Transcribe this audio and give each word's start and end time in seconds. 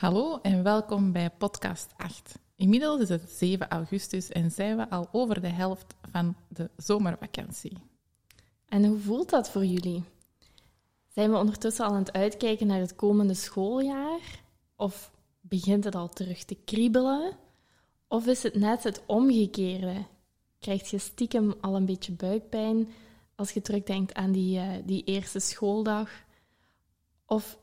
Hallo 0.00 0.38
en 0.42 0.62
welkom 0.62 1.12
bij 1.12 1.30
podcast 1.30 1.92
8. 1.96 2.38
Inmiddels 2.56 3.00
is 3.00 3.08
het 3.08 3.30
7 3.30 3.68
augustus 3.68 4.28
en 4.28 4.50
zijn 4.50 4.76
we 4.76 4.90
al 4.90 5.08
over 5.12 5.40
de 5.40 5.48
helft 5.48 5.94
van 6.10 6.36
de 6.48 6.70
zomervakantie. 6.76 7.76
En 8.68 8.84
hoe 8.84 8.98
voelt 8.98 9.30
dat 9.30 9.50
voor 9.50 9.64
jullie? 9.64 10.04
Zijn 11.08 11.30
we 11.30 11.36
ondertussen 11.36 11.84
al 11.84 11.92
aan 11.92 11.98
het 11.98 12.12
uitkijken 12.12 12.66
naar 12.66 12.78
het 12.78 12.94
komende 12.94 13.34
schooljaar? 13.34 14.20
Of 14.76 15.10
begint 15.40 15.84
het 15.84 15.94
al 15.94 16.08
terug 16.08 16.44
te 16.44 16.56
kriebelen? 16.64 17.36
Of 18.08 18.26
is 18.26 18.42
het 18.42 18.54
net 18.54 18.82
het 18.82 19.02
omgekeerde? 19.06 20.04
Krijg 20.58 20.90
je 20.90 20.98
stiekem 20.98 21.54
al 21.60 21.76
een 21.76 21.86
beetje 21.86 22.12
buikpijn 22.12 22.88
als 23.34 23.50
je 23.50 23.60
terugdenkt 23.60 24.14
aan 24.14 24.32
die, 24.32 24.58
uh, 24.58 24.68
die 24.84 25.04
eerste 25.04 25.40
schooldag? 25.40 26.10
Of 27.26 27.58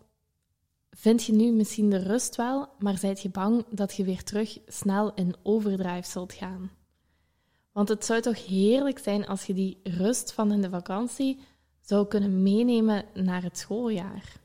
vind 0.92 1.24
je 1.24 1.34
nu 1.34 1.52
misschien 1.52 1.90
de 1.90 2.04
rust 2.04 2.36
wel, 2.36 2.70
maar 2.80 2.98
zijt 2.98 3.22
je 3.22 3.30
bang 3.30 3.66
dat 3.70 3.96
je 3.96 4.04
weer 4.04 4.24
terug 4.24 4.60
snel 4.68 5.14
in 5.14 5.36
overdrive 5.44 6.10
zult 6.10 6.34
gaan? 6.34 6.72
Want 7.72 7.90
het 7.90 8.06
zou 8.06 8.22
toch 8.22 8.46
heerlijk 8.46 9.00
zijn 9.00 9.28
als 9.28 9.46
je 9.46 9.54
die 9.54 9.80
rust 9.84 10.34
van 10.34 10.52
in 10.52 10.62
de 10.62 10.70
vakantie 10.70 11.40
zou 11.82 12.08
kunnen 12.08 12.44
meenemen 12.44 13.06
naar 13.14 13.44
het 13.44 13.58
schooljaar. 13.58 14.40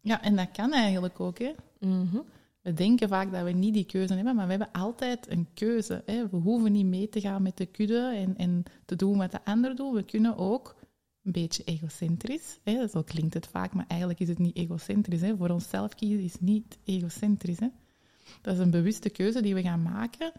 Ja, 0.00 0.22
en 0.22 0.36
dat 0.36 0.50
kan 0.50 0.72
eigenlijk 0.72 1.20
ook. 1.20 1.38
Hè? 1.38 1.54
Mhm. 1.80 2.18
We 2.62 2.72
denken 2.72 3.08
vaak 3.08 3.32
dat 3.32 3.44
we 3.44 3.50
niet 3.50 3.74
die 3.74 3.84
keuze 3.84 4.14
hebben, 4.14 4.34
maar 4.34 4.44
we 4.44 4.50
hebben 4.50 4.72
altijd 4.72 5.30
een 5.30 5.48
keuze. 5.54 6.02
Hè? 6.06 6.28
We 6.28 6.36
hoeven 6.36 6.72
niet 6.72 6.86
mee 6.86 7.08
te 7.08 7.20
gaan 7.20 7.42
met 7.42 7.56
de 7.56 7.66
kudde 7.66 8.12
en, 8.14 8.36
en 8.36 8.62
te 8.84 8.96
doen 8.96 9.18
wat 9.18 9.30
de 9.30 9.44
ander 9.44 9.76
doet. 9.76 9.94
We 9.94 10.02
kunnen 10.02 10.36
ook 10.36 10.75
een 11.26 11.32
beetje 11.32 11.64
egocentrisch. 11.64 12.58
Hè? 12.62 12.88
Zo 12.88 13.02
klinkt 13.02 13.34
het 13.34 13.46
vaak, 13.46 13.72
maar 13.72 13.84
eigenlijk 13.88 14.20
is 14.20 14.28
het 14.28 14.38
niet 14.38 14.56
egocentrisch. 14.56 15.20
Hè? 15.20 15.36
Voor 15.36 15.50
onszelf 15.50 15.94
kiezen 15.94 16.24
is 16.24 16.40
niet 16.40 16.78
egocentrisch. 16.84 17.58
Hè? 17.58 17.68
Dat 18.40 18.54
is 18.54 18.60
een 18.60 18.70
bewuste 18.70 19.10
keuze 19.10 19.42
die 19.42 19.54
we 19.54 19.62
gaan 19.62 19.82
maken 19.82 20.32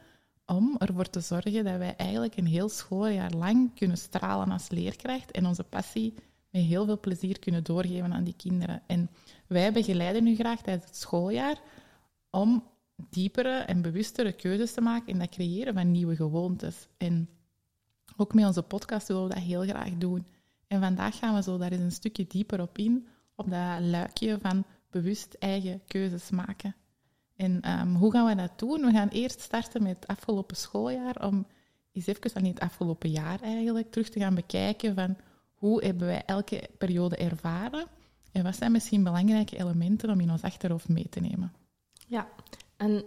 om 0.45 0.75
ervoor 0.77 1.09
te 1.09 1.19
zorgen 1.19 1.63
dat 1.63 1.77
wij 1.77 1.95
eigenlijk 1.95 2.37
een 2.37 2.45
heel 2.45 2.69
schooljaar 2.69 3.31
lang 3.31 3.75
kunnen 3.75 3.97
stralen 3.97 4.51
als 4.51 4.69
leerkracht 4.69 5.31
en 5.31 5.45
onze 5.45 5.63
passie 5.63 6.13
met 6.49 6.61
heel 6.61 6.85
veel 6.85 6.99
plezier 6.99 7.39
kunnen 7.39 7.63
doorgeven 7.63 8.13
aan 8.13 8.23
die 8.23 8.35
kinderen. 8.37 8.81
En 8.87 9.09
wij 9.47 9.71
begeleiden 9.71 10.23
nu 10.23 10.35
graag 10.35 10.61
tijdens 10.61 10.85
het 10.85 10.95
schooljaar 10.95 11.61
om 12.29 12.63
diepere 13.09 13.57
en 13.57 13.81
bewustere 13.81 14.31
keuzes 14.31 14.73
te 14.73 14.81
maken 14.81 15.07
in 15.07 15.19
dat 15.19 15.29
creëren 15.29 15.73
van 15.73 15.91
nieuwe 15.91 16.15
gewoontes. 16.15 16.87
En 16.97 17.29
ook 18.17 18.33
met 18.33 18.45
onze 18.45 18.61
podcast 18.61 19.07
willen 19.07 19.27
we 19.27 19.33
dat 19.33 19.43
heel 19.43 19.61
graag 19.61 19.91
doen. 19.97 20.25
En 20.67 20.81
vandaag 20.81 21.17
gaan 21.17 21.35
we 21.35 21.41
zo 21.41 21.57
daar 21.57 21.71
eens 21.71 21.81
een 21.81 21.91
stukje 21.91 22.27
dieper 22.27 22.61
op 22.61 22.77
in, 22.77 23.07
op 23.35 23.49
dat 23.49 23.79
luikje 23.79 24.37
van 24.41 24.63
bewust 24.89 25.35
eigen 25.39 25.81
keuzes 25.87 26.29
maken. 26.29 26.75
En 27.35 27.61
ehm, 27.61 27.93
hoe 27.93 28.11
gaan 28.11 28.27
we 28.27 28.35
dat 28.35 28.59
doen? 28.59 28.81
We 28.81 28.91
gaan 28.91 29.07
eerst 29.07 29.41
starten 29.41 29.83
met 29.83 29.95
het 29.95 30.07
afgelopen 30.07 30.55
schooljaar, 30.55 31.25
om 31.27 31.45
eens 31.91 32.07
even 32.07 32.31
van 32.31 32.43
het 32.43 32.59
afgelopen 32.59 33.09
jaar 33.09 33.41
eigenlijk 33.41 33.91
terug 33.91 34.09
te 34.09 34.19
gaan 34.19 34.35
bekijken 34.35 34.95
van 34.95 35.17
hoe 35.53 35.83
hebben 35.83 36.07
wij 36.07 36.23
elke 36.25 36.69
periode 36.77 37.15
ervaren 37.15 37.87
en 38.31 38.43
wat 38.43 38.55
zijn 38.55 38.71
misschien 38.71 39.03
belangrijke 39.03 39.57
elementen 39.57 40.09
om 40.09 40.19
in 40.19 40.31
ons 40.31 40.41
achterhoofd 40.41 40.89
mee 40.89 41.09
te 41.09 41.19
nemen. 41.19 41.53
Ja, 42.07 42.27
en 42.77 43.03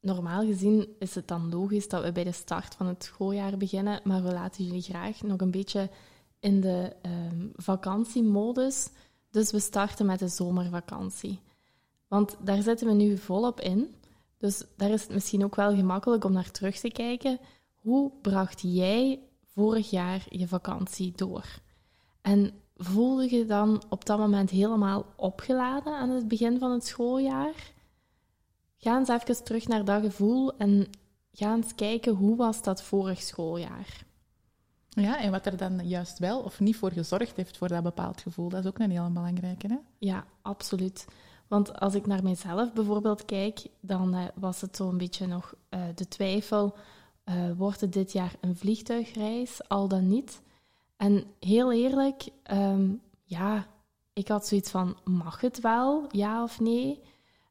normaal 0.00 0.44
gezien 0.44 0.88
is 0.98 1.14
het 1.14 1.28
dan 1.28 1.48
logisch 1.48 1.88
dat 1.88 2.04
we 2.04 2.12
bij 2.12 2.24
de 2.24 2.32
start 2.32 2.74
van 2.74 2.86
het 2.86 3.04
schooljaar 3.04 3.56
beginnen, 3.56 4.00
maar 4.04 4.22
we 4.22 4.32
laten 4.32 4.64
jullie 4.64 4.82
graag 4.82 5.22
nog 5.22 5.40
een 5.40 5.50
beetje 5.50 5.90
in 6.44 6.60
de 6.60 6.92
um, 7.02 7.52
vakantiemodus. 7.56 8.88
Dus 9.30 9.50
we 9.50 9.60
starten 9.60 10.06
met 10.06 10.18
de 10.18 10.28
zomervakantie. 10.28 11.40
Want 12.08 12.36
daar 12.40 12.62
zitten 12.62 12.86
we 12.86 12.92
nu 12.92 13.18
volop 13.18 13.60
in. 13.60 13.94
Dus 14.38 14.64
daar 14.76 14.90
is 14.90 15.02
het 15.02 15.12
misschien 15.12 15.44
ook 15.44 15.54
wel 15.54 15.74
gemakkelijk 15.74 16.24
om 16.24 16.32
naar 16.32 16.50
terug 16.50 16.78
te 16.78 16.90
kijken. 16.90 17.38
Hoe 17.80 18.12
bracht 18.20 18.60
jij 18.62 19.20
vorig 19.44 19.90
jaar 19.90 20.26
je 20.28 20.48
vakantie 20.48 21.12
door? 21.16 21.44
En 22.20 22.52
voelde 22.76 23.36
je 23.36 23.46
dan 23.46 23.82
op 23.88 24.04
dat 24.04 24.18
moment 24.18 24.50
helemaal 24.50 25.06
opgeladen 25.16 25.96
aan 25.96 26.10
het 26.10 26.28
begin 26.28 26.58
van 26.58 26.70
het 26.70 26.86
schooljaar? 26.86 27.72
Ga 28.76 28.98
eens 28.98 29.08
even 29.08 29.44
terug 29.44 29.68
naar 29.68 29.84
dat 29.84 30.02
gevoel 30.02 30.56
en 30.56 30.86
ga 31.32 31.54
eens 31.54 31.74
kijken 31.74 32.14
hoe 32.14 32.36
was 32.36 32.62
dat 32.62 32.82
vorig 32.82 33.22
schooljaar. 33.22 34.04
Ja, 34.94 35.20
en 35.20 35.30
wat 35.30 35.46
er 35.46 35.56
dan 35.56 35.88
juist 35.88 36.18
wel 36.18 36.40
of 36.40 36.60
niet 36.60 36.76
voor 36.76 36.92
gezorgd 36.92 37.36
heeft 37.36 37.56
voor 37.56 37.68
dat 37.68 37.82
bepaald 37.82 38.20
gevoel, 38.20 38.48
dat 38.48 38.60
is 38.60 38.66
ook 38.66 38.78
een 38.78 38.90
heel 38.90 39.12
belangrijke. 39.12 39.66
Hè? 39.66 39.76
Ja, 39.98 40.24
absoluut. 40.42 41.06
Want 41.48 41.80
als 41.80 41.94
ik 41.94 42.06
naar 42.06 42.22
mijzelf 42.22 42.72
bijvoorbeeld 42.72 43.24
kijk, 43.24 43.66
dan 43.80 44.14
uh, 44.14 44.24
was 44.34 44.60
het 44.60 44.76
zo'n 44.76 44.98
beetje 44.98 45.26
nog 45.26 45.54
uh, 45.70 45.80
de 45.94 46.08
twijfel: 46.08 46.76
uh, 47.24 47.34
wordt 47.56 47.80
het 47.80 47.92
dit 47.92 48.12
jaar 48.12 48.34
een 48.40 48.56
vliegtuigreis, 48.56 49.68
al 49.68 49.88
dan 49.88 50.08
niet? 50.08 50.42
En 50.96 51.24
heel 51.40 51.72
eerlijk, 51.72 52.28
um, 52.52 53.00
ja, 53.24 53.66
ik 54.12 54.28
had 54.28 54.46
zoiets 54.46 54.70
van: 54.70 54.96
mag 55.04 55.40
het 55.40 55.60
wel, 55.60 56.06
ja 56.10 56.42
of 56.42 56.60
nee? 56.60 57.02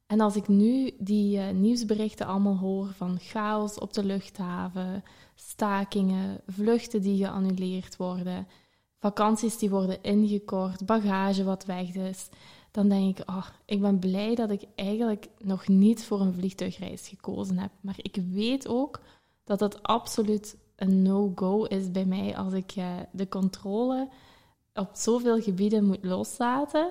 En 0.06 0.20
als 0.20 0.36
ik 0.36 0.48
nu 0.48 0.90
die 0.98 1.38
nieuwsberichten 1.38 2.26
allemaal 2.26 2.56
hoor 2.56 2.92
van 2.92 3.18
chaos 3.20 3.78
op 3.78 3.92
de 3.92 4.04
luchthaven, 4.04 5.04
stakingen, 5.34 6.40
vluchten 6.46 7.02
die 7.02 7.24
geannuleerd 7.24 7.96
worden, 7.96 8.46
vakanties 8.98 9.58
die 9.58 9.70
worden 9.70 10.02
ingekort, 10.02 10.86
bagage 10.86 11.44
wat 11.44 11.64
weg 11.64 11.94
is 11.94 12.28
dan 12.74 12.88
denk 12.88 13.18
ik, 13.18 13.30
oh, 13.30 13.46
ik 13.64 13.80
ben 13.80 13.98
blij 13.98 14.34
dat 14.34 14.50
ik 14.50 14.62
eigenlijk 14.74 15.28
nog 15.38 15.68
niet 15.68 16.04
voor 16.04 16.20
een 16.20 16.34
vliegtuigreis 16.34 17.08
gekozen 17.08 17.58
heb. 17.58 17.70
Maar 17.80 17.94
ik 17.96 18.16
weet 18.30 18.68
ook 18.68 19.00
dat 19.44 19.58
dat 19.58 19.82
absoluut 19.82 20.56
een 20.76 21.02
no-go 21.02 21.64
is 21.64 21.90
bij 21.90 22.04
mij 22.04 22.36
als 22.36 22.52
ik 22.52 22.76
uh, 22.76 22.86
de 23.10 23.28
controle 23.28 24.08
op 24.74 24.90
zoveel 24.92 25.40
gebieden 25.40 25.84
moet 25.84 26.04
loslaten. 26.04 26.90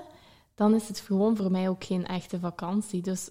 Dan 0.56 0.76
is 0.76 0.88
het 0.88 1.00
gewoon 1.00 1.36
voor 1.36 1.52
mij 1.52 1.70
ook 1.70 1.84
geen 1.84 2.06
echte 2.06 2.40
vakantie. 2.40 3.02
Dus 3.02 3.30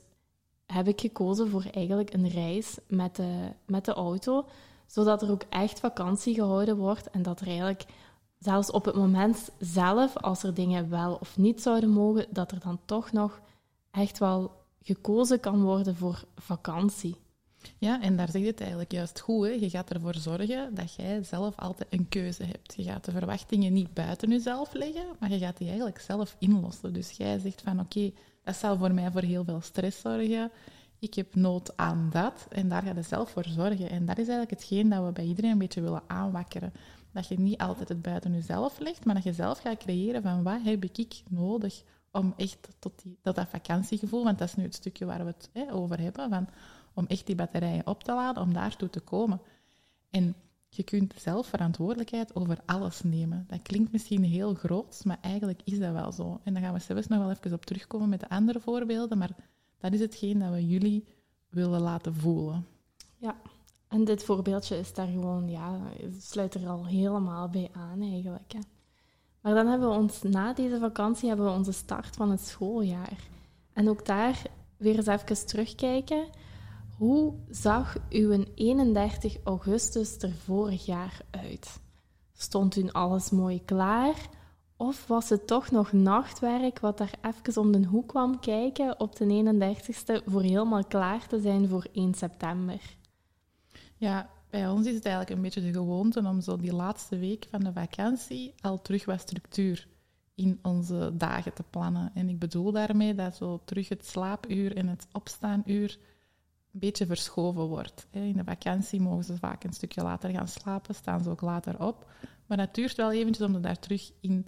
heb 0.67 0.89
ik 0.89 1.01
gekozen 1.01 1.49
voor 1.51 1.65
eigenlijk 1.71 2.13
een 2.13 2.29
reis 2.29 2.79
met 2.89 3.17
de, 3.17 3.49
met 3.67 3.85
de 3.85 3.93
auto, 3.93 4.45
zodat 4.93 5.23
er 5.23 5.31
ook 5.31 5.43
echt 5.49 5.81
vakantie 5.81 6.35
gehouden 6.35 6.77
wordt 6.77 7.11
en 7.11 7.23
dat 7.23 7.41
er 7.41 7.47
eigenlijk 7.47 7.85
zelfs 8.39 8.71
op 8.71 8.85
het 8.85 8.95
moment 8.95 9.51
zelf, 9.59 10.17
als 10.17 10.43
er 10.43 10.55
dingen 10.55 10.91
wel 10.91 11.15
of 11.21 11.37
niet 11.37 11.63
zouden 11.63 11.91
mogen, 11.91 12.27
dat 12.31 12.53
er 12.53 12.61
dan 12.61 12.79
toch 12.85 13.13
nog 13.13 13.41
echt 13.91 14.19
wel 14.19 14.51
gekozen 14.83 15.41
kan 15.41 15.63
worden 15.63 15.97
voor 15.97 16.25
vakantie. 16.37 17.17
Ja, 17.79 18.01
en 18.03 18.17
daar 18.17 18.31
zeg 18.31 18.41
je 18.41 18.47
het 18.47 18.61
eigenlijk 18.61 18.93
juist 18.93 19.21
goed. 19.21 19.47
Hè? 19.47 19.51
Je 19.51 19.71
gaat 19.71 19.91
ervoor 19.91 20.15
zorgen 20.15 20.75
dat 20.75 20.95
jij 20.95 21.23
zelf 21.23 21.59
altijd 21.59 21.93
een 21.93 22.09
keuze 22.09 22.45
hebt. 22.45 22.75
Je 22.77 22.83
gaat 22.83 23.05
de 23.05 23.13
verwachtingen 23.13 23.73
niet 23.73 23.95
buiten 23.95 24.31
jezelf 24.31 24.73
leggen, 24.73 25.07
maar 25.19 25.31
je 25.31 25.39
gaat 25.39 25.57
die 25.57 25.67
eigenlijk 25.67 26.01
zelf 26.01 26.37
inlossen. 26.39 26.93
Dus 26.93 27.11
jij 27.11 27.39
zegt 27.39 27.63
van 27.63 27.81
oké, 27.81 28.13
dat 28.45 28.57
zal 28.57 28.77
voor 28.77 28.93
mij 28.93 29.11
voor 29.11 29.23
heel 29.23 29.45
veel 29.45 29.61
stress 29.61 30.01
zorgen. 30.01 30.51
Ik 31.03 31.15
heb 31.15 31.35
nood 31.35 31.77
aan 31.77 32.09
dat 32.11 32.47
en 32.49 32.69
daar 32.69 32.83
ga 32.83 32.93
je 32.95 33.03
zelf 33.03 33.31
voor 33.31 33.45
zorgen. 33.49 33.91
En 33.91 34.07
dat 34.07 34.19
is 34.19 34.29
eigenlijk 34.29 34.51
hetgeen 34.51 34.89
dat 34.89 35.05
we 35.05 35.13
bij 35.13 35.25
iedereen 35.25 35.51
een 35.51 35.59
beetje 35.59 35.81
willen 35.81 36.03
aanwakkeren. 36.07 36.73
Dat 37.13 37.29
je 37.29 37.41
niet 37.41 37.59
altijd 37.59 37.89
het 37.89 38.03
buiten 38.03 38.33
jezelf 38.33 38.79
legt, 38.79 39.05
maar 39.05 39.15
dat 39.15 39.25
je 39.25 39.33
zelf 39.33 39.59
gaat 39.59 39.77
creëren 39.77 40.23
van 40.23 40.43
wat 40.43 40.63
heb 40.63 40.85
ik 40.85 41.23
nodig 41.29 41.83
om 42.11 42.35
echt 42.37 42.69
tot 42.79 43.03
die, 43.03 43.19
dat, 43.23 43.35
dat 43.35 43.49
vakantiegevoel, 43.49 44.25
want 44.25 44.39
dat 44.39 44.49
is 44.49 44.55
nu 44.55 44.63
het 44.63 44.75
stukje 44.75 45.05
waar 45.05 45.25
we 45.25 45.31
het 45.37 45.51
hè, 45.53 45.73
over 45.73 46.01
hebben, 46.01 46.29
van, 46.29 46.49
om 46.95 47.07
echt 47.07 47.27
die 47.27 47.35
batterijen 47.35 47.87
op 47.87 48.05
te 48.05 48.13
laden, 48.13 48.43
om 48.43 48.53
daartoe 48.53 48.91
te 48.91 49.01
komen. 49.01 49.41
En 50.11 50.35
je 50.69 50.83
kunt 50.83 51.15
zelf 51.17 51.47
verantwoordelijkheid 51.47 52.35
over 52.35 52.59
alles 52.67 53.03
nemen. 53.03 53.45
Dat 53.49 53.63
klinkt 53.63 53.93
misschien 53.93 54.25
heel 54.25 54.55
groot, 54.55 55.01
maar 55.05 55.19
eigenlijk 55.21 55.61
is 55.65 55.79
dat 55.79 55.93
wel 55.93 56.13
zo. 56.13 56.41
En 56.45 56.53
daar 56.53 56.63
gaan 56.63 56.75
we 56.75 56.81
zelfs 56.81 57.07
nog 57.07 57.19
wel 57.19 57.31
even 57.31 57.53
op 57.53 57.65
terugkomen 57.65 58.09
met 58.09 58.21
de 58.21 58.29
andere 58.29 58.61
voorbeelden, 58.61 59.19
maar 59.19 59.37
dat 59.83 59.93
is 59.93 60.01
hetgeen 60.01 60.39
dat 60.39 60.51
we 60.51 60.67
jullie 60.67 61.05
willen 61.49 61.81
laten 61.81 62.15
voelen. 62.15 62.67
Ja, 63.17 63.37
en 63.89 64.05
dit 64.05 64.25
voorbeeldje 64.25 64.79
is 64.79 64.95
daar 64.95 65.07
gewoon, 65.07 65.49
ja, 65.49 65.81
sluit 66.19 66.55
er 66.55 66.69
al 66.69 66.87
helemaal 66.87 67.49
bij 67.49 67.71
aan 67.73 68.01
eigenlijk. 68.01 68.53
Hè. 68.53 68.59
Maar 69.41 69.55
dan 69.55 69.67
hebben 69.67 69.89
we 69.89 69.95
ons, 69.95 70.23
na 70.23 70.53
deze 70.53 70.79
vakantie, 70.79 71.29
hebben 71.29 71.47
we 71.47 71.53
onze 71.53 71.73
start 71.73 72.17
van 72.17 72.31
het 72.31 72.41
schooljaar. 72.41 73.29
En 73.73 73.89
ook 73.89 74.07
daar 74.07 74.43
weer 74.77 74.97
eens 74.97 75.07
even 75.07 75.47
terugkijken. 75.47 76.29
Hoe 76.97 77.35
zag 77.51 77.97
uw 78.11 78.45
31 78.55 79.37
augustus 79.45 80.17
er 80.17 80.33
vorig 80.33 80.87
jaar 80.87 81.21
uit? 81.31 81.81
Stond 82.33 82.73
toen 82.73 82.93
alles 82.93 83.31
mooi 83.31 83.65
klaar? 83.65 84.29
Of 84.83 85.07
was 85.07 85.29
het 85.29 85.47
toch 85.47 85.71
nog 85.71 85.93
nachtwerk 85.93 86.81
wat 86.81 86.99
daar 86.99 87.15
even 87.23 87.61
om 87.61 87.73
de 87.73 87.87
hoek 87.87 88.09
kwam 88.09 88.41
kijken 88.41 89.01
op 89.01 89.17
de 89.17 89.25
31ste 89.25 90.25
voor 90.27 90.43
helemaal 90.43 90.85
klaar 90.85 91.27
te 91.27 91.41
zijn 91.41 91.69
voor 91.69 91.87
1 91.93 92.15
september? 92.15 92.81
Ja, 93.97 94.31
bij 94.51 94.69
ons 94.69 94.87
is 94.87 94.95
het 94.95 95.05
eigenlijk 95.05 95.37
een 95.37 95.43
beetje 95.43 95.61
de 95.61 95.79
gewoonte 95.79 96.21
om 96.21 96.41
zo 96.41 96.57
die 96.57 96.75
laatste 96.75 97.19
week 97.19 97.47
van 97.51 97.61
de 97.61 97.73
vakantie 97.73 98.55
al 98.61 98.83
terug 98.83 99.05
wat 99.05 99.21
structuur 99.21 99.89
in 100.35 100.59
onze 100.63 101.13
dagen 101.17 101.55
te 101.55 101.65
plannen. 101.71 102.11
En 102.15 102.29
ik 102.29 102.39
bedoel 102.39 102.73
daarmee 102.73 103.15
dat 103.15 103.37
zo 103.37 103.61
terug 103.65 103.89
het 103.89 104.07
slaapuur 104.07 104.77
en 104.77 104.89
het 104.89 105.07
opstaanuur 105.13 105.99
een 106.73 106.81
beetje 106.81 107.07
verschoven 107.07 107.65
wordt. 107.65 108.07
In 108.11 108.37
de 108.37 108.45
vakantie 108.45 109.01
mogen 109.01 109.25
ze 109.25 109.37
vaak 109.37 109.65
een 109.65 109.73
stukje 109.73 110.03
later 110.03 110.31
gaan 110.31 110.49
slapen, 110.49 110.95
staan 110.95 111.23
ze 111.23 111.31
ook 111.31 111.41
later 111.41 111.85
op. 111.85 112.11
Maar 112.47 112.57
dat 112.57 112.75
duurt 112.75 112.97
wel 112.97 113.13
eventjes 113.13 113.47
om 113.47 113.55
er 113.55 113.63
daar 113.63 113.79
terug 113.79 114.13
in, 114.21 114.47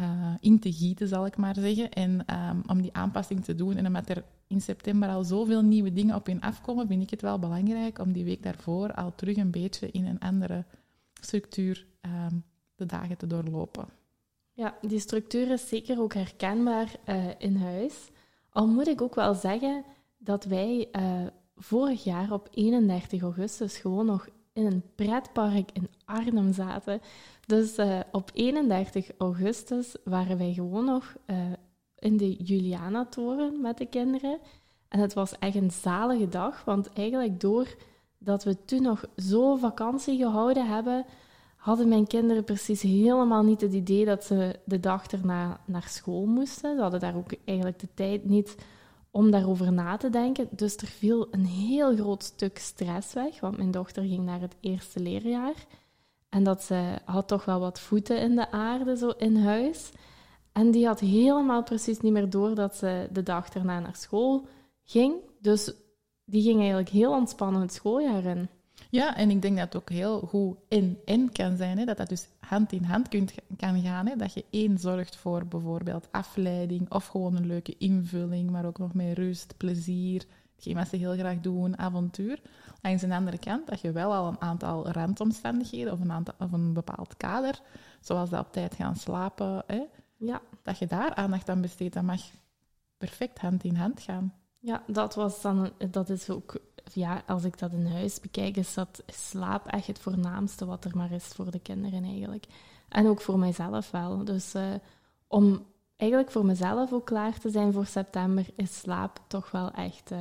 uh, 0.00 0.34
in 0.40 0.58
te 0.58 0.72
gieten, 0.72 1.08
zal 1.08 1.26
ik 1.26 1.36
maar 1.36 1.54
zeggen. 1.54 1.90
En 1.90 2.24
um, 2.50 2.62
om 2.66 2.82
die 2.82 2.94
aanpassing 2.94 3.44
te 3.44 3.54
doen. 3.54 3.76
En 3.76 3.86
omdat 3.86 4.08
er 4.08 4.24
in 4.46 4.60
september 4.60 5.08
al 5.08 5.24
zoveel 5.24 5.62
nieuwe 5.62 5.92
dingen 5.92 6.14
op 6.14 6.28
in 6.28 6.40
afkomen, 6.40 6.86
vind 6.86 7.02
ik 7.02 7.10
het 7.10 7.22
wel 7.22 7.38
belangrijk 7.38 7.98
om 7.98 8.12
die 8.12 8.24
week 8.24 8.42
daarvoor 8.42 8.94
al 8.94 9.14
terug 9.14 9.36
een 9.36 9.50
beetje 9.50 9.90
in 9.90 10.06
een 10.06 10.20
andere 10.20 10.64
structuur 11.20 11.86
um, 12.00 12.44
de 12.74 12.86
dagen 12.86 13.16
te 13.16 13.26
doorlopen. 13.26 13.88
Ja, 14.52 14.78
die 14.80 14.98
structuur 14.98 15.50
is 15.50 15.68
zeker 15.68 16.00
ook 16.00 16.14
herkenbaar 16.14 16.96
uh, 17.06 17.24
in 17.38 17.56
huis. 17.56 18.10
Al 18.50 18.66
moet 18.66 18.86
ik 18.86 19.00
ook 19.00 19.14
wel 19.14 19.34
zeggen 19.34 19.84
dat 20.18 20.44
wij 20.44 20.88
uh, 20.92 21.26
vorig 21.56 22.04
jaar 22.04 22.32
op 22.32 22.48
31 22.50 23.22
augustus 23.22 23.76
gewoon 23.76 24.06
nog 24.06 24.28
in 24.56 24.66
een 24.66 24.82
pretpark 24.94 25.70
in 25.72 25.88
Arnhem 26.04 26.52
zaten. 26.52 27.00
Dus 27.46 27.78
uh, 27.78 28.00
op 28.12 28.30
31 28.34 29.10
augustus 29.18 29.96
waren 30.04 30.38
wij 30.38 30.52
gewoon 30.52 30.84
nog 30.84 31.16
in 31.98 32.16
de 32.16 32.32
Juliana-toren 32.32 33.60
met 33.60 33.78
de 33.78 33.86
kinderen. 33.86 34.38
En 34.88 35.00
het 35.00 35.14
was 35.14 35.38
echt 35.38 35.54
een 35.54 35.70
zalige 35.70 36.28
dag, 36.28 36.64
want 36.64 36.92
eigenlijk 36.92 37.40
doordat 37.40 38.44
we 38.44 38.64
toen 38.64 38.82
nog 38.82 39.04
zo 39.16 39.56
vakantie 39.56 40.16
gehouden 40.16 40.68
hebben, 40.68 41.04
hadden 41.56 41.88
mijn 41.88 42.06
kinderen 42.06 42.44
precies 42.44 42.82
helemaal 42.82 43.42
niet 43.42 43.60
het 43.60 43.72
idee 43.72 44.04
dat 44.04 44.24
ze 44.24 44.58
de 44.64 44.80
dag 44.80 45.06
erna 45.06 45.60
naar 45.64 45.88
school 45.88 46.26
moesten. 46.26 46.76
Ze 46.76 46.82
hadden 46.82 47.00
daar 47.00 47.16
ook 47.16 47.32
eigenlijk 47.44 47.78
de 47.78 47.88
tijd 47.94 48.24
niet 48.24 48.56
om 49.16 49.30
daarover 49.30 49.72
na 49.72 49.96
te 49.96 50.10
denken. 50.10 50.48
Dus 50.50 50.76
er 50.76 50.86
viel 50.86 51.28
een 51.30 51.46
heel 51.46 51.94
groot 51.94 52.22
stuk 52.22 52.58
stress 52.58 53.12
weg, 53.12 53.40
want 53.40 53.56
mijn 53.56 53.70
dochter 53.70 54.02
ging 54.02 54.24
naar 54.24 54.40
het 54.40 54.56
eerste 54.60 55.00
leerjaar. 55.00 55.54
En 56.28 56.44
dat 56.44 56.62
ze 56.62 56.98
had 57.04 57.28
toch 57.28 57.44
wel 57.44 57.60
wat 57.60 57.80
voeten 57.80 58.20
in 58.20 58.36
de 58.36 58.50
aarde 58.50 58.96
zo 58.96 59.08
in 59.08 59.36
huis. 59.36 59.90
En 60.52 60.70
die 60.70 60.86
had 60.86 61.00
helemaal 61.00 61.62
precies 61.62 62.00
niet 62.00 62.12
meer 62.12 62.30
door 62.30 62.54
dat 62.54 62.76
ze 62.76 63.08
de 63.12 63.22
dag 63.22 63.48
erna 63.48 63.80
naar 63.80 63.96
school 63.96 64.46
ging. 64.84 65.14
Dus 65.40 65.72
die 66.24 66.42
ging 66.42 66.58
eigenlijk 66.58 66.88
heel 66.88 67.12
ontspannen 67.12 67.60
het 67.60 67.72
schooljaar 67.72 68.24
in. 68.24 68.48
Ja, 68.90 69.16
en 69.16 69.30
ik 69.30 69.42
denk 69.42 69.56
dat 69.56 69.64
het 69.64 69.82
ook 69.82 69.90
heel 69.90 70.20
goed 70.20 70.56
in-in 70.68 71.32
kan 71.32 71.56
zijn. 71.56 71.78
Hè? 71.78 71.84
Dat 71.84 71.96
dat 71.96 72.08
dus 72.08 72.28
hand 72.38 72.72
in 72.72 72.84
hand 72.84 73.08
kunt, 73.08 73.34
kan 73.56 73.82
gaan. 73.82 74.06
Hè? 74.06 74.16
Dat 74.16 74.34
je 74.34 74.44
één 74.50 74.78
zorgt 74.78 75.16
voor 75.16 75.46
bijvoorbeeld 75.46 76.08
afleiding 76.10 76.92
of 76.92 77.06
gewoon 77.06 77.36
een 77.36 77.46
leuke 77.46 77.74
invulling, 77.78 78.50
maar 78.50 78.64
ook 78.64 78.78
nog 78.78 78.94
meer 78.94 79.14
rust, 79.14 79.56
plezier, 79.56 80.24
hetgeen 80.54 80.74
wat 80.74 80.88
ze 80.88 80.96
heel 80.96 81.16
graag 81.16 81.40
doen, 81.40 81.78
avontuur. 81.78 82.40
Langs 82.82 83.02
de 83.02 83.14
andere 83.14 83.38
kant 83.38 83.66
dat 83.66 83.80
je 83.80 83.92
wel 83.92 84.12
al 84.12 84.28
een 84.28 84.40
aantal 84.40 84.88
randomstandigheden 84.90 85.92
of 85.92 86.00
een, 86.00 86.12
aantal, 86.12 86.34
of 86.38 86.52
een 86.52 86.72
bepaald 86.72 87.16
kader, 87.16 87.60
zoals 88.00 88.30
dat 88.30 88.46
op 88.46 88.52
tijd 88.52 88.74
gaan 88.74 88.96
slapen, 88.96 89.62
hè? 89.66 89.82
Ja. 90.18 90.40
dat 90.62 90.78
je 90.78 90.86
daar 90.86 91.14
aandacht 91.14 91.48
aan 91.48 91.60
besteedt, 91.60 91.94
dat 91.94 92.02
mag 92.02 92.20
perfect 92.96 93.38
hand 93.38 93.64
in 93.64 93.74
hand 93.74 94.00
gaan. 94.00 94.34
Ja, 94.66 94.82
dat, 94.86 95.14
was 95.14 95.42
dan, 95.42 95.70
dat 95.90 96.08
is 96.08 96.30
ook 96.30 96.56
ja, 96.92 97.22
als 97.26 97.44
ik 97.44 97.58
dat 97.58 97.72
in 97.72 97.86
huis 97.86 98.20
bekijk, 98.20 98.56
is 98.56 98.74
dat 98.74 99.02
slaap 99.06 99.66
echt 99.66 99.86
het 99.86 99.98
voornaamste 99.98 100.64
wat 100.64 100.84
er 100.84 100.96
maar 100.96 101.12
is 101.12 101.24
voor 101.24 101.50
de 101.50 101.58
kinderen 101.58 102.04
eigenlijk. 102.04 102.46
En 102.88 103.06
ook 103.06 103.20
voor 103.20 103.38
mijzelf 103.38 103.90
wel. 103.90 104.24
Dus 104.24 104.54
uh, 104.54 104.62
om 105.28 105.64
eigenlijk 105.96 106.30
voor 106.30 106.44
mezelf 106.44 106.92
ook 106.92 107.06
klaar 107.06 107.38
te 107.38 107.50
zijn 107.50 107.72
voor 107.72 107.86
september, 107.86 108.46
is 108.56 108.78
slaap 108.78 109.20
toch 109.26 109.50
wel 109.50 109.70
echt 109.70 110.10
uh, 110.12 110.18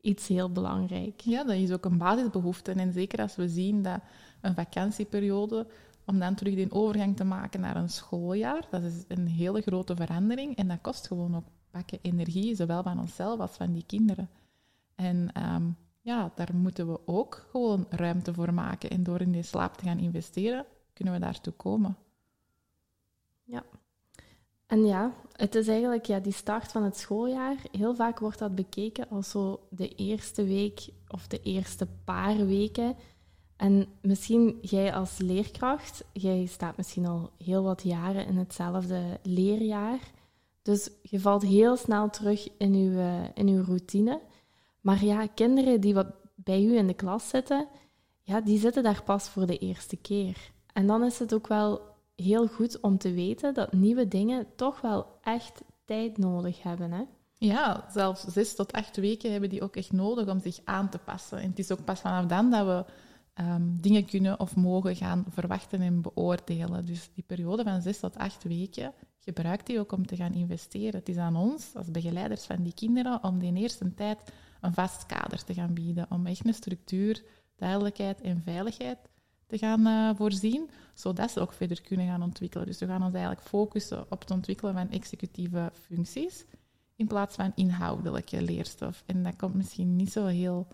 iets 0.00 0.28
heel 0.28 0.52
belangrijk. 0.52 1.20
Ja, 1.20 1.44
dat 1.44 1.56
is 1.56 1.72
ook 1.72 1.84
een 1.84 1.98
basisbehoefte. 1.98 2.72
En 2.72 2.92
zeker 2.92 3.20
als 3.20 3.36
we 3.36 3.48
zien 3.48 3.82
dat 3.82 4.00
een 4.40 4.54
vakantieperiode, 4.54 5.66
om 6.06 6.18
dan 6.18 6.34
terug 6.34 6.54
de 6.54 6.66
overgang 6.70 7.16
te 7.16 7.24
maken 7.24 7.60
naar 7.60 7.76
een 7.76 7.90
schooljaar, 7.90 8.66
dat 8.70 8.82
is 8.82 9.04
een 9.08 9.26
hele 9.26 9.60
grote 9.60 9.96
verandering. 9.96 10.56
En 10.56 10.68
dat 10.68 10.80
kost 10.80 11.06
gewoon 11.06 11.36
ook 11.36 11.46
energie, 12.02 12.54
zowel 12.54 12.82
van 12.82 13.00
onszelf 13.00 13.40
als 13.40 13.56
van 13.56 13.72
die 13.72 13.84
kinderen. 13.86 14.28
En 14.94 15.30
um, 15.54 15.76
ja, 16.00 16.32
daar 16.34 16.54
moeten 16.54 16.88
we 16.92 17.00
ook 17.06 17.46
gewoon 17.50 17.86
ruimte 17.90 18.34
voor 18.34 18.54
maken. 18.54 18.90
En 18.90 19.02
door 19.02 19.20
in 19.20 19.32
die 19.32 19.42
slaap 19.42 19.76
te 19.76 19.84
gaan 19.84 19.98
investeren, 19.98 20.64
kunnen 20.92 21.14
we 21.14 21.20
daartoe 21.20 21.52
komen. 21.52 21.96
Ja. 23.44 23.62
En 24.66 24.84
ja, 24.84 25.12
het 25.32 25.54
is 25.54 25.68
eigenlijk 25.68 26.06
ja, 26.06 26.18
die 26.18 26.32
start 26.32 26.72
van 26.72 26.82
het 26.82 26.96
schooljaar. 26.96 27.56
Heel 27.72 27.94
vaak 27.94 28.18
wordt 28.18 28.38
dat 28.38 28.54
bekeken 28.54 29.08
als 29.08 29.30
zo 29.30 29.66
de 29.70 29.94
eerste 29.94 30.44
week 30.44 30.88
of 31.08 31.26
de 31.26 31.40
eerste 31.42 31.86
paar 32.04 32.46
weken. 32.46 32.96
En 33.56 33.86
misschien 34.00 34.58
jij 34.60 34.94
als 34.94 35.18
leerkracht, 35.18 36.04
jij 36.12 36.46
staat 36.46 36.76
misschien 36.76 37.06
al 37.06 37.30
heel 37.44 37.62
wat 37.62 37.82
jaren 37.82 38.26
in 38.26 38.36
hetzelfde 38.36 39.20
leerjaar. 39.22 40.00
Dus 40.66 40.90
je 41.02 41.20
valt 41.20 41.42
heel 41.42 41.76
snel 41.76 42.10
terug 42.10 42.48
in 42.58 42.74
je, 42.74 43.30
in 43.34 43.48
uw 43.48 43.64
routine. 43.64 44.20
Maar 44.80 45.04
ja, 45.04 45.26
kinderen 45.26 45.80
die 45.80 45.94
wat 45.94 46.06
bij 46.34 46.62
u 46.62 46.76
in 46.76 46.86
de 46.86 46.94
klas 46.94 47.28
zitten, 47.28 47.68
ja, 48.22 48.40
die 48.40 48.58
zitten 48.58 48.82
daar 48.82 49.02
pas 49.02 49.28
voor 49.28 49.46
de 49.46 49.58
eerste 49.58 49.96
keer. 49.96 50.52
En 50.72 50.86
dan 50.86 51.04
is 51.04 51.18
het 51.18 51.34
ook 51.34 51.46
wel 51.46 51.80
heel 52.16 52.46
goed 52.46 52.80
om 52.80 52.98
te 52.98 53.12
weten 53.12 53.54
dat 53.54 53.72
nieuwe 53.72 54.08
dingen 54.08 54.46
toch 54.56 54.80
wel 54.80 55.06
echt 55.22 55.62
tijd 55.84 56.18
nodig 56.18 56.62
hebben. 56.62 56.92
Hè? 56.92 57.02
Ja, 57.34 57.86
zelfs 57.90 58.24
zes 58.24 58.54
tot 58.54 58.72
acht 58.72 58.96
weken 58.96 59.30
hebben 59.30 59.50
die 59.50 59.62
ook 59.62 59.76
echt 59.76 59.92
nodig 59.92 60.28
om 60.28 60.40
zich 60.40 60.58
aan 60.64 60.88
te 60.88 60.98
passen. 60.98 61.38
En 61.38 61.48
het 61.48 61.58
is 61.58 61.72
ook 61.72 61.84
pas 61.84 62.00
vanaf 62.00 62.26
dan 62.26 62.50
dat 62.50 62.66
we 62.66 62.92
ehm, 63.36 63.62
dingen 63.80 64.04
kunnen 64.04 64.40
of 64.40 64.56
mogen 64.56 64.96
gaan 64.96 65.24
verwachten 65.28 65.80
en 65.80 66.02
beoordelen. 66.02 66.84
Dus 66.84 67.10
die 67.14 67.24
periode 67.26 67.62
van 67.62 67.82
zes 67.82 67.98
tot 67.98 68.16
acht 68.16 68.44
weken, 68.44 68.92
gebruikt 69.18 69.66
die 69.66 69.78
ook 69.78 69.92
om 69.92 70.06
te 70.06 70.16
gaan 70.16 70.32
investeren. 70.32 70.98
Het 70.98 71.08
is 71.08 71.16
aan 71.16 71.36
ons, 71.36 71.74
als 71.74 71.90
begeleiders 71.90 72.44
van 72.44 72.62
die 72.62 72.74
kinderen, 72.74 73.24
om 73.24 73.38
die 73.38 73.54
eerste 73.54 73.94
tijd 73.94 74.18
een 74.60 74.74
vast 74.74 75.06
kader 75.06 75.44
te 75.44 75.54
gaan 75.54 75.74
bieden. 75.74 76.06
Om 76.10 76.26
echt 76.26 76.46
een 76.46 76.54
structuur, 76.54 77.24
duidelijkheid 77.56 78.20
en 78.20 78.42
veiligheid 78.42 78.98
te 79.46 79.58
gaan 79.58 79.86
uh, 79.86 80.10
voorzien, 80.16 80.70
zodat 80.94 81.30
ze 81.30 81.40
ook 81.40 81.52
verder 81.52 81.82
kunnen 81.82 82.06
gaan 82.06 82.22
ontwikkelen. 82.22 82.66
Dus 82.66 82.78
we 82.78 82.86
gaan 82.86 83.02
ons 83.02 83.14
eigenlijk 83.14 83.46
focussen 83.46 84.06
op 84.10 84.20
het 84.20 84.30
ontwikkelen 84.30 84.74
van 84.74 84.90
executieve 84.90 85.72
functies 85.72 86.44
in 86.96 87.06
plaats 87.06 87.34
van 87.34 87.52
inhoudelijke 87.54 88.42
leerstof. 88.42 89.02
En 89.06 89.22
dat 89.22 89.36
komt 89.36 89.54
misschien 89.54 89.96
niet 89.96 90.12
zo 90.12 90.26
heel 90.26 90.66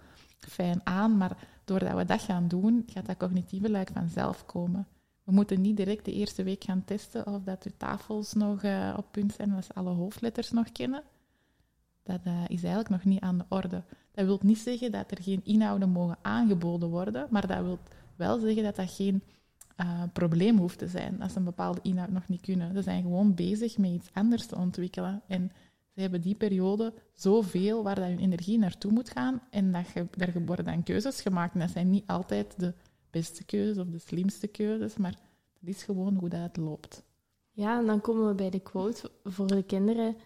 fijn 0.50 0.80
aan, 0.84 1.16
maar 1.16 1.36
doordat 1.64 1.96
we 1.96 2.04
dat 2.04 2.22
gaan 2.22 2.48
doen, 2.48 2.82
gaat 2.86 3.06
dat 3.06 3.16
cognitieve 3.16 3.70
luik 3.70 3.90
vanzelf 3.92 4.46
komen. 4.46 4.86
We 5.24 5.32
moeten 5.32 5.60
niet 5.60 5.76
direct 5.76 6.04
de 6.04 6.12
eerste 6.12 6.42
week 6.42 6.64
gaan 6.64 6.84
testen 6.84 7.26
of 7.26 7.42
dat 7.42 7.62
de 7.62 7.76
tafels 7.76 8.32
nog 8.32 8.62
uh, 8.62 8.94
op 8.96 9.06
punt 9.10 9.32
zijn, 9.32 9.62
ze 9.62 9.74
alle 9.74 9.90
hoofdletters 9.90 10.50
nog 10.50 10.72
kennen 10.72 11.02
dat 12.02 12.20
uh, 12.26 12.42
is 12.46 12.62
eigenlijk 12.62 12.88
nog 12.88 13.04
niet 13.04 13.20
aan 13.20 13.38
de 13.38 13.44
orde. 13.48 13.82
Dat 14.12 14.24
wil 14.24 14.38
niet 14.42 14.58
zeggen 14.58 14.92
dat 14.92 15.10
er 15.10 15.22
geen 15.22 15.40
inhouden 15.44 15.88
mogen 15.88 16.18
aangeboden 16.22 16.88
worden, 16.88 17.26
maar 17.30 17.46
dat 17.46 17.60
wil 17.62 17.78
wel 18.16 18.38
zeggen 18.38 18.62
dat 18.62 18.76
dat 18.76 18.90
geen 18.90 19.22
uh, 19.80 20.02
probleem 20.12 20.58
hoeft 20.58 20.78
te 20.78 20.88
zijn 20.88 21.22
als 21.22 21.32
ze 21.32 21.38
een 21.38 21.44
bepaalde 21.44 21.80
inhoud 21.82 22.10
nog 22.10 22.28
niet 22.28 22.40
kunnen. 22.40 22.74
Ze 22.74 22.82
zijn 22.82 23.02
gewoon 23.02 23.34
bezig 23.34 23.78
met 23.78 23.90
iets 23.90 24.08
anders 24.12 24.46
te 24.46 24.56
ontwikkelen. 24.56 25.22
En 25.26 25.52
ze 25.94 26.00
hebben 26.00 26.20
die 26.20 26.34
periode 26.34 26.94
zoveel 27.12 27.82
waar 27.82 27.94
dat 27.94 28.04
hun 28.04 28.18
energie 28.18 28.58
naartoe 28.58 28.92
moet 28.92 29.10
gaan. 29.10 29.42
En 29.50 29.72
dat 29.72 29.88
je, 29.94 30.06
daar 30.10 30.44
worden 30.44 30.64
dan 30.64 30.82
keuzes 30.82 31.20
gemaakt. 31.20 31.54
En 31.54 31.60
dat 31.60 31.70
zijn 31.70 31.90
niet 31.90 32.06
altijd 32.06 32.54
de 32.60 32.74
beste 33.10 33.44
keuzes 33.44 33.78
of 33.78 33.88
de 33.88 33.98
slimste 33.98 34.46
keuzes, 34.46 34.96
maar 34.96 35.18
dat 35.60 35.74
is 35.74 35.82
gewoon 35.82 36.14
hoe 36.14 36.28
dat 36.28 36.56
loopt. 36.56 37.04
Ja, 37.50 37.78
en 37.78 37.86
dan 37.86 38.00
komen 38.00 38.28
we 38.28 38.34
bij 38.34 38.50
de 38.50 38.60
quote 38.60 39.10
voor 39.24 39.46
de 39.46 39.62
kinderen. 39.62 40.16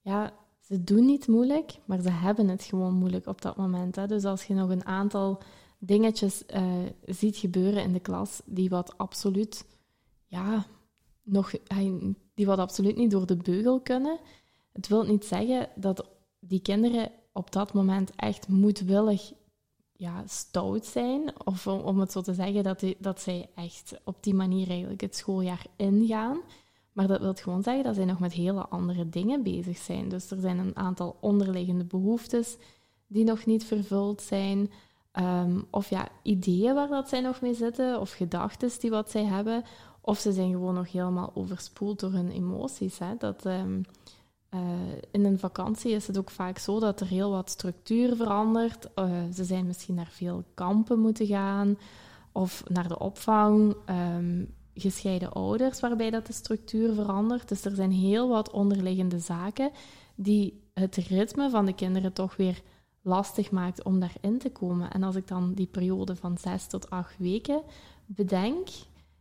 Ja, 0.00 0.32
ze 0.60 0.84
doen 0.84 1.06
niet 1.06 1.26
moeilijk, 1.26 1.78
maar 1.84 2.00
ze 2.00 2.10
hebben 2.10 2.48
het 2.48 2.62
gewoon 2.62 2.94
moeilijk 2.94 3.26
op 3.26 3.42
dat 3.42 3.56
moment. 3.56 3.96
Hè. 3.96 4.06
Dus 4.06 4.24
als 4.24 4.44
je 4.44 4.54
nog 4.54 4.70
een 4.70 4.84
aantal 4.84 5.42
dingetjes 5.78 6.42
uh, 6.54 6.72
ziet 7.04 7.36
gebeuren 7.36 7.82
in 7.82 7.92
de 7.92 8.00
klas 8.00 8.42
die 8.44 8.68
wat 8.68 8.98
absoluut, 8.98 9.64
ja, 10.26 10.66
nog, 11.22 11.52
die 12.34 12.46
wat 12.46 12.58
absoluut 12.58 12.96
niet 12.96 13.10
door 13.10 13.26
de 13.26 13.36
beugel 13.36 13.80
kunnen, 13.80 14.18
het 14.72 14.88
wil 14.88 15.02
niet 15.02 15.24
zeggen 15.24 15.68
dat 15.74 16.06
die 16.40 16.60
kinderen 16.60 17.10
op 17.32 17.52
dat 17.52 17.72
moment 17.72 18.12
echt 18.16 18.48
moedwillig 18.48 19.32
ja, 19.92 20.22
stout 20.26 20.86
zijn. 20.86 21.32
Of 21.44 21.66
om, 21.66 21.80
om 21.80 22.00
het 22.00 22.12
zo 22.12 22.20
te 22.20 22.34
zeggen, 22.34 22.62
dat, 22.62 22.80
die, 22.80 22.96
dat 22.98 23.20
zij 23.20 23.48
echt 23.54 24.00
op 24.04 24.16
die 24.20 24.34
manier 24.34 24.68
eigenlijk 24.68 25.00
het 25.00 25.16
schooljaar 25.16 25.66
ingaan. 25.76 26.40
Maar 26.92 27.06
dat 27.06 27.20
wil 27.20 27.34
gewoon 27.34 27.62
zeggen 27.62 27.84
dat 27.84 27.94
zij 27.94 28.04
nog 28.04 28.18
met 28.18 28.32
hele 28.32 28.68
andere 28.68 29.08
dingen 29.08 29.42
bezig 29.42 29.78
zijn. 29.78 30.08
Dus 30.08 30.30
er 30.30 30.40
zijn 30.40 30.58
een 30.58 30.76
aantal 30.76 31.16
onderliggende 31.20 31.84
behoeftes 31.84 32.56
die 33.06 33.24
nog 33.24 33.46
niet 33.46 33.64
vervuld 33.64 34.22
zijn. 34.22 34.70
Ehm, 35.12 35.60
of 35.70 35.90
ja, 35.90 36.08
ideeën 36.22 36.74
waar 36.74 36.88
dat 36.88 37.08
zij 37.08 37.20
nog 37.20 37.40
mee 37.40 37.54
zitten, 37.54 38.00
of 38.00 38.10
gedachten 38.10 38.70
die 38.80 38.90
wat 38.90 39.10
zij 39.10 39.24
hebben. 39.24 39.64
Of 40.00 40.18
ze 40.18 40.32
zijn 40.32 40.50
gewoon 40.50 40.74
nog 40.74 40.92
helemaal 40.92 41.30
overspoeld 41.34 42.00
door 42.00 42.12
hun 42.12 42.30
emoties. 42.30 42.98
Hè. 42.98 43.14
Dat, 43.18 43.46
ehm, 43.46 43.80
eh, 44.52 44.60
in 45.10 45.24
een 45.24 45.38
vakantie 45.38 45.92
is 45.92 46.06
het 46.06 46.18
ook 46.18 46.30
vaak 46.30 46.58
zo 46.58 46.80
dat 46.80 47.00
er 47.00 47.06
heel 47.06 47.30
wat 47.30 47.50
structuur 47.50 48.16
verandert. 48.16 48.88
Uh, 48.96 49.10
ze 49.34 49.44
zijn 49.44 49.66
misschien 49.66 49.94
naar 49.94 50.10
veel 50.10 50.44
kampen 50.54 50.98
moeten 50.98 51.26
gaan 51.26 51.78
of 52.32 52.62
naar 52.68 52.88
de 52.88 52.98
opvang. 52.98 53.76
Um, 54.16 54.54
gescheiden 54.74 55.32
ouders, 55.32 55.80
waarbij 55.80 56.10
dat 56.10 56.26
de 56.26 56.32
structuur 56.32 56.94
verandert. 56.94 57.48
Dus 57.48 57.64
er 57.64 57.74
zijn 57.74 57.92
heel 57.92 58.28
wat 58.28 58.50
onderliggende 58.50 59.18
zaken 59.18 59.70
die 60.14 60.62
het 60.74 60.96
ritme 60.96 61.50
van 61.50 61.66
de 61.66 61.74
kinderen 61.74 62.12
toch 62.12 62.36
weer 62.36 62.62
lastig 63.02 63.50
maakt 63.50 63.82
om 63.82 64.00
daarin 64.00 64.38
te 64.38 64.50
komen. 64.50 64.90
En 64.90 65.02
als 65.02 65.16
ik 65.16 65.28
dan 65.28 65.54
die 65.54 65.66
periode 65.66 66.16
van 66.16 66.38
zes 66.38 66.66
tot 66.66 66.90
acht 66.90 67.18
weken 67.18 67.62
bedenk, 68.06 68.68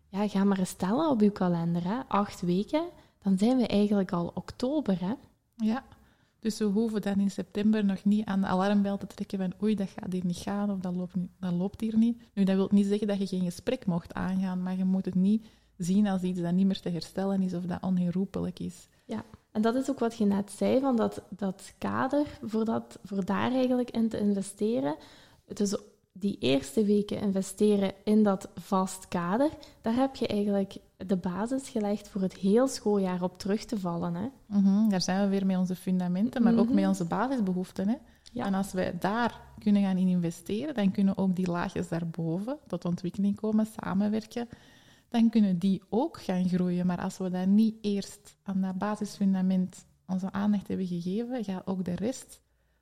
ja, 0.09 0.27
ga 0.27 0.43
maar 0.43 0.59
eens 0.59 0.69
stellen 0.69 1.09
op 1.09 1.21
uw 1.21 1.31
kalender. 1.31 1.83
Hè. 1.83 1.99
Acht 2.07 2.41
weken, 2.41 2.83
dan 3.21 3.37
zijn 3.37 3.57
we 3.57 3.67
eigenlijk 3.67 4.11
al 4.11 4.31
oktober. 4.33 4.99
Hè. 4.99 5.13
Ja, 5.55 5.83
dus 6.39 6.57
we 6.57 6.65
hoeven 6.65 7.01
dan 7.01 7.19
in 7.19 7.31
september 7.31 7.85
nog 7.85 8.03
niet 8.03 8.25
aan 8.25 8.41
de 8.41 8.47
alarmbel 8.47 8.97
te 8.97 9.07
trekken 9.07 9.37
van 9.37 9.53
oei, 9.63 9.75
dat 9.75 9.89
gaat 9.89 10.11
hier 10.11 10.25
niet 10.25 10.37
gaan 10.37 10.71
of 10.71 10.79
dat 10.79 10.95
loopt, 10.95 11.15
niet, 11.15 11.29
dat 11.39 11.53
loopt 11.53 11.81
hier 11.81 11.97
niet. 11.97 12.21
Nu, 12.33 12.43
dat 12.43 12.55
wil 12.55 12.67
niet 12.71 12.85
zeggen 12.85 13.07
dat 13.07 13.17
je 13.17 13.27
geen 13.27 13.43
gesprek 13.43 13.85
mocht 13.85 14.13
aangaan, 14.13 14.63
maar 14.63 14.77
je 14.77 14.85
moet 14.85 15.05
het 15.05 15.15
niet 15.15 15.45
zien 15.77 16.07
als 16.07 16.21
iets 16.21 16.41
dat 16.41 16.53
niet 16.53 16.65
meer 16.65 16.79
te 16.79 16.89
herstellen 16.89 17.41
is 17.41 17.53
of 17.53 17.63
dat 17.63 17.81
onherroepelijk 17.81 18.59
is. 18.59 18.87
Ja, 19.05 19.23
en 19.51 19.61
dat 19.61 19.75
is 19.75 19.89
ook 19.89 19.99
wat 19.99 20.17
je 20.17 20.25
net 20.25 20.51
zei, 20.51 20.79
van 20.79 20.95
dat, 20.95 21.21
dat 21.29 21.73
kader, 21.77 22.25
voor, 22.41 22.65
dat, 22.65 22.99
voor 23.03 23.25
daar 23.25 23.51
eigenlijk 23.51 23.91
in 23.91 24.09
te 24.09 24.19
investeren. 24.19 24.95
Dus 25.53 25.77
die 26.11 26.37
eerste 26.39 26.85
weken 26.85 27.19
investeren 27.19 27.93
in 28.03 28.23
dat 28.23 28.49
vast 28.55 29.07
kader, 29.07 29.49
daar 29.81 29.95
heb 29.95 30.15
je 30.15 30.27
eigenlijk 30.27 30.77
de 30.97 31.17
basis 31.17 31.69
gelegd 31.69 32.09
voor 32.09 32.21
het 32.21 32.35
heel 32.35 32.67
schooljaar 32.67 33.21
op 33.21 33.37
terug 33.37 33.65
te 33.65 33.79
vallen. 33.79 34.15
Hè? 34.15 34.27
Mhm, 34.45 34.89
daar 34.89 35.01
zijn 35.01 35.23
we 35.23 35.29
weer 35.29 35.45
met 35.45 35.57
onze 35.57 35.75
fundamenten, 35.75 36.43
maar 36.43 36.57
ook 36.57 36.67
met 36.67 36.75
mhm. 36.75 36.87
onze 36.87 37.05
basisbehoeften. 37.05 37.87
Hè? 37.87 37.95
Ja. 38.31 38.45
En 38.45 38.53
als 38.53 38.73
wij 38.73 38.97
daar 38.99 39.41
kunnen 39.59 39.81
gaan 39.81 39.97
in 39.97 40.07
investeren, 40.07 40.75
dan 40.75 40.91
kunnen 40.91 41.17
ook 41.17 41.35
die 41.35 41.49
laagjes 41.49 41.87
daarboven 41.87 42.57
tot 42.67 42.85
ontwikkeling 42.85 43.35
komen, 43.35 43.65
samenwerken. 43.65 44.47
Dan 45.09 45.29
kunnen 45.29 45.59
die 45.59 45.81
ook 45.89 46.21
gaan 46.21 46.49
groeien. 46.49 46.85
Maar 46.85 47.01
als 47.01 47.17
we 47.17 47.29
dat 47.29 47.47
niet 47.47 47.75
eerst 47.81 48.37
aan 48.43 48.61
dat 48.61 48.77
basisfundament 48.77 49.85
onze 50.07 50.31
aandacht 50.31 50.67
hebben 50.67 50.87
gegeven, 50.87 51.43
gaat 51.43 51.67
ook 51.67 51.85
de 51.85 51.95
rest 51.95 52.41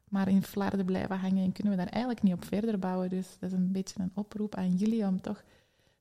maar 0.10 0.28
in 0.28 0.44
flarden 0.44 0.86
blijven 0.86 1.20
hangen 1.20 1.44
en 1.44 1.52
kunnen 1.52 1.72
we 1.74 1.80
daar 1.80 1.92
eigenlijk 1.92 2.24
niet 2.24 2.34
op 2.34 2.46
verder 2.46 2.80
bouwen. 2.80 3.10
Dus 3.10 3.28
dat 3.40 3.52
is 3.52 3.58
een 3.58 3.72
beetje 3.72 4.00
een 4.00 4.12
oproep 4.14 4.56
aan 4.56 4.76
jullie 4.76 5.06
om 5.06 5.22
toch 5.22 5.44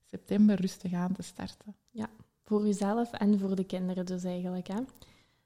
september 0.05 0.61
rustig 0.61 0.93
aan 0.93 1.13
te 1.13 1.23
starten. 1.23 1.75
Ja, 1.91 2.09
voor 2.45 2.67
uzelf 2.67 3.13
en 3.13 3.39
voor 3.39 3.57
de 3.57 3.65
kinderen 3.65 4.07
dus 4.07 4.25
eigenlijk. 4.25 4.67
Hè. 4.67 4.81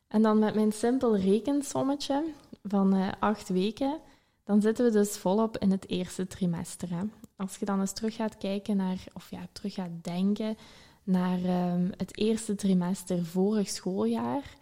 En 0.09 0.23
dan 0.23 0.39
met 0.39 0.55
mijn 0.55 0.73
simpel 0.73 1.17
rekensommetje 1.17 2.25
van 2.63 2.97
uh, 2.97 3.09
acht 3.19 3.49
weken, 3.49 3.99
dan 4.45 4.61
zitten 4.61 4.85
we 4.85 4.91
dus 4.91 5.17
volop 5.17 5.59
in 5.59 5.71
het 5.71 5.89
eerste 5.89 6.27
trimester. 6.27 6.91
Hè. 6.91 7.03
Als 7.37 7.57
je 7.57 7.65
dan 7.65 7.81
eens 7.81 7.93
terug 7.93 8.15
gaat 8.15 8.39
kijken 8.39 8.77
naar, 8.77 9.05
of 9.13 9.31
ja, 9.31 9.47
terug 9.53 9.75
gaat 9.75 10.05
denken 10.05 10.57
naar 11.05 11.73
um, 11.73 11.91
het 11.97 12.19
eerste 12.19 12.55
trimester 12.55 13.25
vorig 13.25 13.69
schooljaar, 13.69 14.57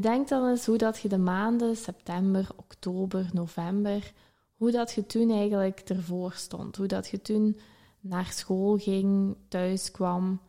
bedenk 0.00 0.28
dan 0.28 0.48
eens 0.48 0.66
hoe 0.66 0.76
dat 0.76 0.98
je 0.98 1.08
de 1.08 1.18
maanden 1.18 1.76
september, 1.76 2.48
oktober, 2.56 3.30
november, 3.32 4.12
hoe 4.56 4.70
dat 4.70 4.92
je 4.92 5.06
toen 5.06 5.30
eigenlijk 5.30 5.80
ervoor 5.80 6.32
stond, 6.32 6.76
hoe 6.76 6.86
dat 6.86 7.08
je 7.08 7.22
toen 7.22 7.58
naar 8.00 8.26
school 8.26 8.76
ging, 8.76 9.36
thuis 9.48 9.90
kwam. 9.90 10.40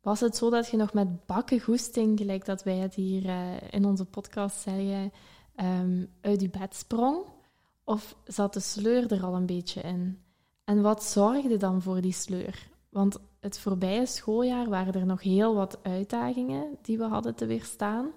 Was 0.00 0.20
het 0.20 0.36
zo 0.36 0.50
dat 0.50 0.68
je 0.68 0.76
nog 0.76 0.92
met 0.92 1.26
bakken 1.26 1.60
goesting, 1.60 2.18
gelijk 2.18 2.44
dat 2.44 2.62
wij 2.62 2.76
het 2.76 2.94
hier 2.94 3.24
uh, 3.24 3.54
in 3.70 3.84
onze 3.84 4.04
podcast 4.04 4.60
zeggen, 4.60 5.12
um, 5.56 6.08
uit 6.20 6.40
je 6.40 6.50
bed 6.50 6.74
sprong? 6.74 7.24
Of 7.84 8.16
zat 8.24 8.52
de 8.52 8.60
sleur 8.60 9.12
er 9.12 9.24
al 9.24 9.34
een 9.34 9.46
beetje 9.46 9.80
in? 9.80 10.22
En 10.64 10.82
wat 10.82 11.04
zorgde 11.04 11.56
dan 11.56 11.82
voor 11.82 12.00
die 12.00 12.12
sleur? 12.12 12.68
Want 12.88 13.18
het 13.40 13.58
voorbije 13.58 14.06
schooljaar 14.06 14.68
waren 14.68 14.94
er 14.94 15.06
nog 15.06 15.22
heel 15.22 15.54
wat 15.54 15.78
uitdagingen 15.82 16.78
die 16.82 16.98
we 16.98 17.04
hadden 17.04 17.34
te 17.34 17.46
weerstaan. 17.46 18.12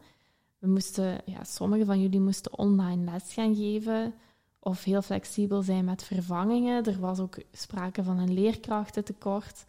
We 0.59 0.67
moesten, 0.67 1.21
ja, 1.25 1.43
sommige 1.43 1.85
van 1.85 2.01
jullie 2.01 2.19
moesten 2.19 2.57
online 2.57 3.11
les 3.11 3.33
gaan 3.33 3.55
geven 3.55 4.13
of 4.59 4.83
heel 4.83 5.01
flexibel 5.01 5.61
zijn 5.61 5.85
met 5.85 6.03
vervangingen. 6.03 6.85
Er 6.85 6.99
was 6.99 7.19
ook 7.19 7.37
sprake 7.51 8.03
van 8.03 8.17
een 8.17 8.33
leerkrachtentekort. 8.33 9.65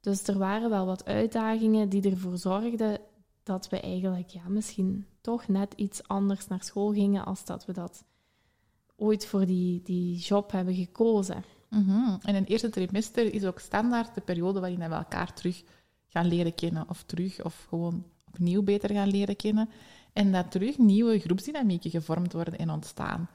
Dus 0.00 0.26
er 0.26 0.38
waren 0.38 0.70
wel 0.70 0.86
wat 0.86 1.04
uitdagingen 1.04 1.88
die 1.88 2.10
ervoor 2.10 2.38
zorgden 2.38 2.98
dat 3.42 3.68
we 3.68 3.80
eigenlijk 3.80 4.28
ja, 4.28 4.48
misschien 4.48 5.06
toch 5.20 5.48
net 5.48 5.72
iets 5.76 6.08
anders 6.08 6.46
naar 6.46 6.62
school 6.62 6.92
gingen 6.92 7.24
als 7.24 7.44
dat 7.44 7.66
we 7.66 7.72
dat 7.72 8.04
ooit 8.96 9.26
voor 9.26 9.46
die, 9.46 9.82
die 9.82 10.16
job 10.16 10.52
hebben 10.52 10.74
gekozen. 10.74 11.44
Mm 11.68 12.18
En 12.22 12.34
een 12.34 12.44
eerste 12.44 12.68
trimester 12.68 13.34
is 13.34 13.44
ook 13.44 13.58
standaard 13.58 14.14
de 14.14 14.20
periode 14.20 14.60
waarin 14.60 14.78
we 14.78 14.84
elkaar 14.84 15.34
terug 15.34 15.62
gaan 16.08 16.26
leren 16.26 16.54
kennen. 16.54 16.88
Of 16.88 17.02
terug, 17.02 17.44
of 17.44 17.66
gewoon 17.68 18.04
opnieuw 18.26 18.62
beter 18.62 18.90
gaan 18.90 19.08
leren 19.08 19.36
kennen. 19.36 19.68
En 20.12 20.32
dat 20.32 20.50
terug 20.50 20.78
nieuwe 20.78 21.18
groepsdynamieken 21.18 21.90
gevormd 21.90 22.32
worden 22.32 22.58
en 22.58 22.70
ontstaan. 22.70 23.28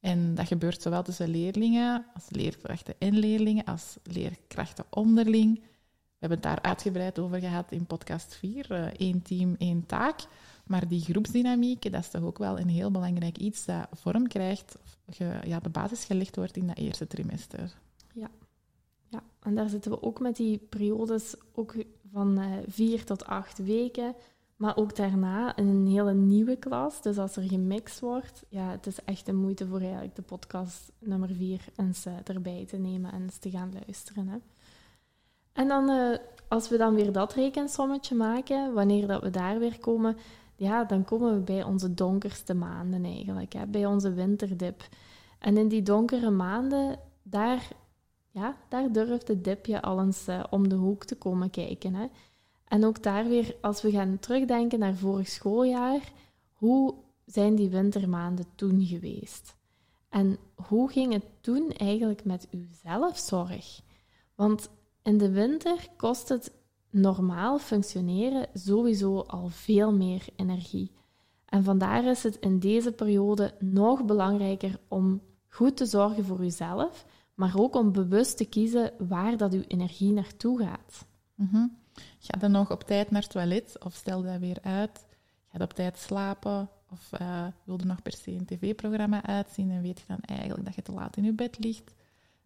En 0.00 0.34
dat 0.34 0.46
gebeurt 0.46 0.82
zowel 0.82 1.02
tussen 1.02 1.28
leerlingen, 1.28 2.04
als 2.14 2.24
leerkrachten 2.28 2.94
en 2.98 3.18
leerlingen, 3.18 3.64
als 3.64 3.96
leerkrachten 4.02 4.84
onderling. 4.90 5.54
We 6.18 6.26
hebben 6.26 6.38
het 6.38 6.46
daar 6.46 6.62
uitgebreid 6.62 7.18
over 7.18 7.40
gehad 7.40 7.72
in 7.72 7.86
podcast 7.86 8.34
4, 8.34 8.66
uh, 8.70 8.84
één 8.84 9.22
team, 9.22 9.54
één 9.58 9.86
taak. 9.86 10.20
Maar 10.66 10.88
die 10.88 11.00
groepsdynamiek, 11.00 11.92
dat 11.92 12.00
is 12.00 12.08
toch 12.08 12.22
ook 12.22 12.38
wel 12.38 12.58
een 12.58 12.68
heel 12.68 12.90
belangrijk 12.90 13.38
iets 13.38 13.64
dat 13.64 13.88
vorm 13.92 14.28
krijgt, 14.28 14.76
of 15.06 15.16
ja, 15.44 15.60
de 15.60 15.68
basis 15.68 16.04
gelegd 16.04 16.36
wordt 16.36 16.56
in 16.56 16.66
dat 16.66 16.78
eerste 16.78 17.06
trimester. 17.06 17.78
Ja. 18.14 18.30
ja, 19.08 19.22
en 19.42 19.54
daar 19.54 19.68
zitten 19.68 19.90
we 19.90 20.02
ook 20.02 20.20
met 20.20 20.36
die 20.36 20.58
periodes 20.58 21.34
ook 21.52 21.74
van 22.12 22.38
uh, 22.38 22.56
vier 22.66 23.04
tot 23.04 23.24
acht 23.24 23.58
weken. 23.58 24.14
Maar 24.58 24.76
ook 24.76 24.96
daarna 24.96 25.58
een 25.58 25.86
hele 25.86 26.14
nieuwe 26.14 26.56
klas. 26.56 27.02
Dus 27.02 27.18
als 27.18 27.36
er 27.36 27.42
gemixt 27.42 28.00
wordt, 28.00 28.44
ja, 28.48 28.70
het 28.70 28.86
is 28.86 29.04
echt 29.04 29.28
een 29.28 29.36
moeite 29.36 29.66
voor 29.66 29.80
eigenlijk 29.80 30.16
de 30.16 30.22
podcast 30.22 30.92
nummer 30.98 31.28
vier 31.28 31.64
eens 31.76 32.06
erbij 32.24 32.64
te 32.68 32.76
nemen 32.76 33.12
en 33.12 33.22
eens 33.22 33.38
te 33.38 33.50
gaan 33.50 33.72
luisteren. 33.72 34.28
Hè. 34.28 34.38
En 35.52 35.68
dan, 35.68 35.90
uh, 35.90 36.16
als 36.48 36.68
we 36.68 36.76
dan 36.76 36.94
weer 36.94 37.12
dat 37.12 37.32
rekensommetje 37.32 38.14
maken, 38.14 38.72
wanneer 38.72 39.06
dat 39.06 39.22
we 39.22 39.30
daar 39.30 39.58
weer 39.58 39.78
komen, 39.78 40.16
ja, 40.56 40.84
dan 40.84 41.04
komen 41.04 41.34
we 41.34 41.40
bij 41.40 41.62
onze 41.62 41.94
donkerste 41.94 42.54
maanden 42.54 43.04
eigenlijk, 43.04 43.52
hè, 43.52 43.66
bij 43.66 43.86
onze 43.86 44.12
winterdip. 44.12 44.88
En 45.38 45.56
in 45.56 45.68
die 45.68 45.82
donkere 45.82 46.30
maanden, 46.30 46.98
daar, 47.22 47.68
ja, 48.30 48.56
daar 48.68 48.92
durft 48.92 49.26
de 49.26 49.40
dipje 49.40 49.82
al 49.82 50.00
eens 50.00 50.28
uh, 50.28 50.44
om 50.50 50.68
de 50.68 50.74
hoek 50.74 51.04
te 51.04 51.16
komen 51.16 51.50
kijken. 51.50 51.94
Hè. 51.94 52.06
En 52.68 52.84
ook 52.84 53.02
daar 53.02 53.28
weer, 53.28 53.56
als 53.60 53.82
we 53.82 53.90
gaan 53.90 54.18
terugdenken 54.18 54.78
naar 54.78 54.94
vorig 54.94 55.28
schooljaar, 55.28 56.12
hoe 56.52 56.94
zijn 57.24 57.54
die 57.54 57.68
wintermaanden 57.68 58.46
toen 58.54 58.86
geweest? 58.86 59.56
En 60.08 60.38
hoe 60.54 60.90
ging 60.90 61.12
het 61.12 61.24
toen 61.40 61.70
eigenlijk 61.70 62.24
met 62.24 62.48
uw 62.50 62.66
zelfzorg? 62.82 63.80
Want 64.34 64.70
in 65.02 65.18
de 65.18 65.30
winter 65.30 65.88
kost 65.96 66.28
het 66.28 66.52
normaal 66.90 67.58
functioneren 67.58 68.46
sowieso 68.54 69.20
al 69.20 69.48
veel 69.48 69.92
meer 69.92 70.26
energie. 70.36 70.90
En 71.44 71.64
vandaar 71.64 72.04
is 72.04 72.22
het 72.22 72.36
in 72.36 72.58
deze 72.58 72.92
periode 72.92 73.54
nog 73.58 74.04
belangrijker 74.04 74.80
om 74.88 75.22
goed 75.48 75.76
te 75.76 75.86
zorgen 75.86 76.24
voor 76.24 76.44
uzelf, 76.44 77.06
maar 77.34 77.54
ook 77.56 77.74
om 77.74 77.92
bewust 77.92 78.36
te 78.36 78.44
kiezen 78.44 78.92
waar 79.08 79.36
dat 79.36 79.52
uw 79.52 79.64
energie 79.66 80.12
naartoe 80.12 80.58
gaat. 80.58 81.06
Mm 81.34 81.77
Ga 82.18 82.38
dan 82.38 82.50
nog 82.50 82.70
op 82.70 82.82
tijd 82.82 83.10
naar 83.10 83.22
het 83.22 83.30
toilet 83.30 83.84
of 83.84 83.94
stel 83.94 84.22
dat 84.22 84.38
weer 84.38 84.58
uit? 84.62 85.06
Ga 85.52 85.64
op 85.64 85.72
tijd 85.72 85.98
slapen? 85.98 86.68
Of 86.90 87.10
uh, 87.20 87.46
wil 87.64 87.78
je 87.78 87.86
nog 87.86 88.02
per 88.02 88.12
se 88.12 88.30
een 88.30 88.44
tv-programma 88.44 89.22
uitzien 89.22 89.70
en 89.70 89.82
weet 89.82 89.98
je 89.98 90.04
dan 90.06 90.20
eigenlijk 90.20 90.64
dat 90.64 90.74
je 90.74 90.82
te 90.82 90.92
laat 90.92 91.16
in 91.16 91.24
je 91.24 91.32
bed 91.32 91.58
ligt? 91.58 91.94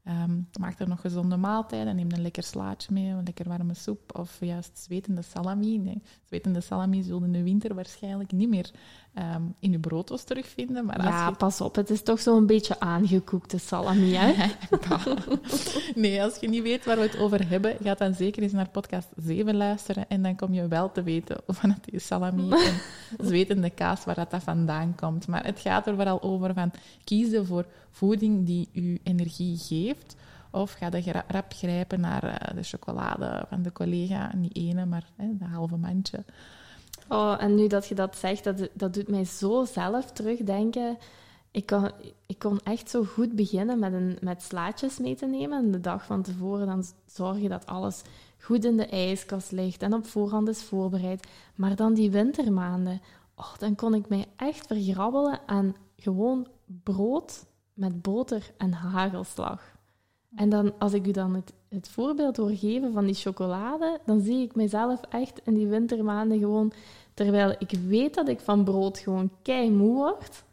Um, 0.09 0.49
maak 0.61 0.81
er 0.81 0.89
nog 0.89 1.01
gezonde 1.01 1.37
maaltijden. 1.37 1.97
Neem 1.97 2.11
een 2.11 2.23
lekker 2.23 2.43
slaatje 2.43 2.93
mee, 2.93 3.09
een 3.09 3.25
lekker 3.25 3.49
warme 3.49 3.75
soep. 3.75 4.19
Of 4.19 4.41
juist 4.41 4.79
zwetende 4.79 5.23
salami. 5.23 5.79
Nee, 5.79 6.03
zwetende 6.25 6.61
salami 6.61 7.03
zullen 7.03 7.25
in 7.25 7.33
de 7.33 7.43
winter 7.43 7.75
waarschijnlijk 7.75 8.33
niet 8.33 8.49
meer 8.49 8.71
ehm, 9.15 9.43
in 9.59 9.71
je 9.71 9.79
broodjes 9.79 10.25
terugvinden. 10.25 10.85
Maar 10.85 11.03
ja, 11.03 11.29
je... 11.29 11.35
pas 11.35 11.61
op. 11.61 11.75
Het 11.75 11.91
is 11.91 12.03
toch 12.03 12.21
zo'n 12.21 12.47
beetje 12.47 12.81
aangekoekte 12.81 13.59
salami, 13.59 14.15
hè? 14.15 14.47
nee, 16.01 16.23
als 16.23 16.37
je 16.41 16.49
niet 16.49 16.63
weet 16.63 16.85
waar 16.85 16.97
we 16.97 17.03
het 17.03 17.19
over 17.19 17.49
hebben, 17.49 17.77
ga 17.83 17.95
dan 17.95 18.15
zeker 18.15 18.43
eens 18.43 18.53
naar 18.53 18.69
podcast 18.69 19.09
7 19.17 19.57
luisteren 19.57 20.09
en 20.09 20.23
dan 20.23 20.37
kom 20.37 20.53
je 20.53 20.69
wel 20.69 20.93
te 20.93 21.03
weten 21.03 21.37
van 21.47 21.71
het 21.71 21.93
is 21.93 22.07
salami 22.07 22.51
en 22.69 22.81
zwetende 23.27 23.71
kaas, 23.71 24.05
waar 24.05 24.27
dat, 24.29 24.43
vandaan 24.43 24.95
komt. 24.95 25.27
Maar 25.27 25.45
het 25.45 25.61
gaat 25.61 25.87
er 25.87 25.95
vooral 25.95 26.23
over 26.23 26.55
van 26.55 26.73
kiezen 27.05 27.47
voor 27.47 27.67
voeding 27.91 28.47
die 28.47 28.69
je 28.73 29.01
energie 29.03 29.59
geeft, 29.59 30.17
of 30.51 30.73
ga 30.73 30.97
je 30.97 31.23
rap 31.27 31.53
grijpen 31.53 32.01
naar 32.01 32.25
uh, 32.25 32.35
de 32.55 32.63
chocolade 32.63 33.45
van 33.49 33.63
de 33.63 33.73
collega, 33.73 34.31
niet 34.35 34.57
ene, 34.57 34.87
maar 34.87 35.05
hè, 35.17 35.27
de 35.39 35.45
halve 35.45 35.77
mandje. 35.77 36.25
Oh, 37.13 37.35
en 37.39 37.55
nu 37.55 37.67
dat 37.67 37.87
je 37.87 37.95
dat 37.95 38.17
zegt, 38.17 38.45
dat, 38.45 38.69
dat 38.73 38.95
doet 38.95 39.09
mij 39.09 39.25
zo 39.25 39.65
zelf 39.65 40.13
terugdenken. 40.13 40.99
Ik 41.51 41.67
kon, 41.67 41.91
ik 42.27 42.39
kon 42.39 42.61
echt 42.63 42.91
zo 42.91 43.05
goed 43.05 43.33
beginnen 43.33 43.79
met, 43.79 43.93
een, 43.93 44.19
met 44.21 44.43
slaatjes 44.43 44.99
mee 44.99 45.15
te 45.15 45.27
nemen. 45.27 45.59
En 45.59 45.71
de 45.71 45.81
dag 45.81 46.05
van 46.05 46.23
tevoren 46.23 46.67
dan 46.67 46.85
zorgen 47.07 47.49
dat 47.49 47.67
alles 47.67 48.03
goed 48.39 48.65
in 48.65 48.77
de 48.77 48.87
ijskast 48.87 49.53
ligt 49.53 49.83
en 49.83 49.95
op 49.95 50.07
voorhand 50.07 50.49
is 50.49 50.63
voorbereid. 50.63 51.29
Maar 51.55 51.77
dan 51.77 51.95
die 51.95 52.11
wintermaanden, 52.11 53.01
oh, 53.35 53.59
dan 53.59 53.75
kon 53.75 53.95
ik 53.95 54.09
mij 54.09 54.27
echt 54.37 54.67
vergrabbelen 54.67 55.41
aan 55.47 55.75
gewoon 55.97 56.47
brood 56.83 57.45
met 57.75 58.03
boter 58.03 58.51
en 58.57 58.73
hagelslag. 58.73 59.73
En 60.35 60.49
dan, 60.49 60.73
als 60.79 60.93
ik 60.93 61.07
u 61.07 61.11
dan 61.11 61.35
het, 61.35 61.53
het 61.69 61.89
voorbeeld 61.89 62.37
hoor 62.37 62.51
geven 62.51 62.93
van 62.93 63.05
die 63.05 63.15
chocolade, 63.15 64.01
dan 64.05 64.21
zie 64.21 64.43
ik 64.43 64.55
mezelf 64.55 65.01
echt 65.09 65.41
in 65.45 65.55
die 65.55 65.67
wintermaanden 65.67 66.39
gewoon, 66.39 66.73
terwijl 67.15 67.55
ik 67.59 67.71
weet 67.87 68.15
dat 68.15 68.29
ik 68.29 68.41
van 68.41 68.65
brood 68.65 68.99
gewoon 68.99 69.31
kei 69.43 69.71
moe 69.71 69.95
word. 69.95 70.45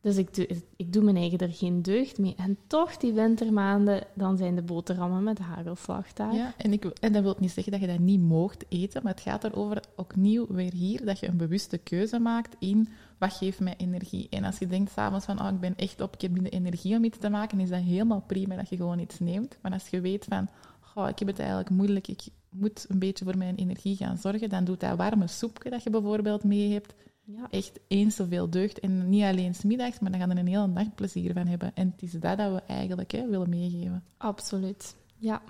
Dus 0.00 0.16
ik 0.16 0.34
doe, 0.34 0.48
ik 0.76 0.92
doe 0.92 1.02
mijn 1.02 1.16
eigen 1.16 1.38
er 1.38 1.52
geen 1.52 1.82
deugd 1.82 2.18
mee. 2.18 2.34
En 2.36 2.58
toch, 2.66 2.96
die 2.96 3.12
wintermaanden, 3.12 4.06
dan 4.14 4.36
zijn 4.36 4.54
de 4.54 4.62
boterhammen 4.62 5.22
met 5.22 5.38
hagelslag 5.38 6.12
daar. 6.12 6.34
Ja, 6.34 6.54
en, 6.56 6.72
ik, 6.72 6.84
en 6.84 7.12
dat 7.12 7.22
wil 7.22 7.36
niet 7.38 7.50
zeggen 7.50 7.72
dat 7.72 7.80
je 7.80 7.86
dat 7.86 7.98
niet 7.98 8.20
moogt 8.20 8.64
eten, 8.68 9.02
maar 9.02 9.12
het 9.12 9.22
gaat 9.22 9.44
erover, 9.44 9.82
ook 9.96 10.16
nieuw 10.16 10.46
weer 10.48 10.72
hier, 10.72 11.04
dat 11.04 11.18
je 11.18 11.28
een 11.28 11.36
bewuste 11.36 11.78
keuze 11.78 12.18
maakt 12.18 12.56
in 12.58 12.88
wat 13.18 13.32
geeft 13.32 13.60
mij 13.60 13.74
energie. 13.76 14.26
En 14.30 14.44
als 14.44 14.58
je 14.58 14.66
denkt 14.66 14.92
s'avonds 14.92 15.24
van, 15.24 15.40
oh, 15.40 15.48
ik 15.48 15.60
ben 15.60 15.76
echt 15.76 16.00
op, 16.00 16.14
ik 16.14 16.20
heb 16.20 16.30
minder 16.30 16.52
energie 16.52 16.96
om 16.96 17.04
iets 17.04 17.18
te 17.18 17.28
maken, 17.28 17.60
is 17.60 17.68
dat 17.68 17.82
helemaal 17.82 18.24
prima 18.26 18.56
dat 18.56 18.68
je 18.68 18.76
gewoon 18.76 18.98
iets 18.98 19.18
neemt. 19.18 19.58
Maar 19.62 19.72
als 19.72 19.88
je 19.88 20.00
weet 20.00 20.24
van, 20.28 20.48
oh, 20.94 21.08
ik 21.08 21.18
heb 21.18 21.28
het 21.28 21.38
eigenlijk 21.38 21.70
moeilijk, 21.70 22.08
ik 22.08 22.20
moet 22.50 22.86
een 22.88 22.98
beetje 22.98 23.24
voor 23.24 23.36
mijn 23.36 23.56
energie 23.56 23.96
gaan 23.96 24.18
zorgen, 24.18 24.48
dan 24.48 24.64
doet 24.64 24.80
dat 24.80 24.96
warme 24.96 25.26
soepje 25.26 25.70
dat 25.70 25.82
je 25.82 25.90
bijvoorbeeld 25.90 26.44
mee 26.44 26.72
hebt, 26.72 26.94
ja. 27.24 27.46
echt 27.50 27.80
eens 27.88 28.16
zoveel 28.16 28.50
deugd. 28.50 28.80
En 28.80 29.08
niet 29.08 29.22
alleen 29.22 29.54
smiddags, 29.54 29.98
maar 29.98 30.10
dan 30.10 30.20
gaan 30.20 30.30
er 30.30 30.38
een 30.38 30.46
hele 30.46 30.72
dag 30.72 30.94
plezier 30.94 31.32
van 31.32 31.46
hebben. 31.46 31.74
En 31.74 31.90
het 31.90 32.02
is 32.02 32.12
dat 32.12 32.38
dat 32.38 32.52
we 32.52 32.62
eigenlijk 32.66 33.10
hè, 33.10 33.28
willen 33.28 33.48
meegeven. 33.48 34.04
Absoluut, 34.16 34.96
ja. 35.16 35.42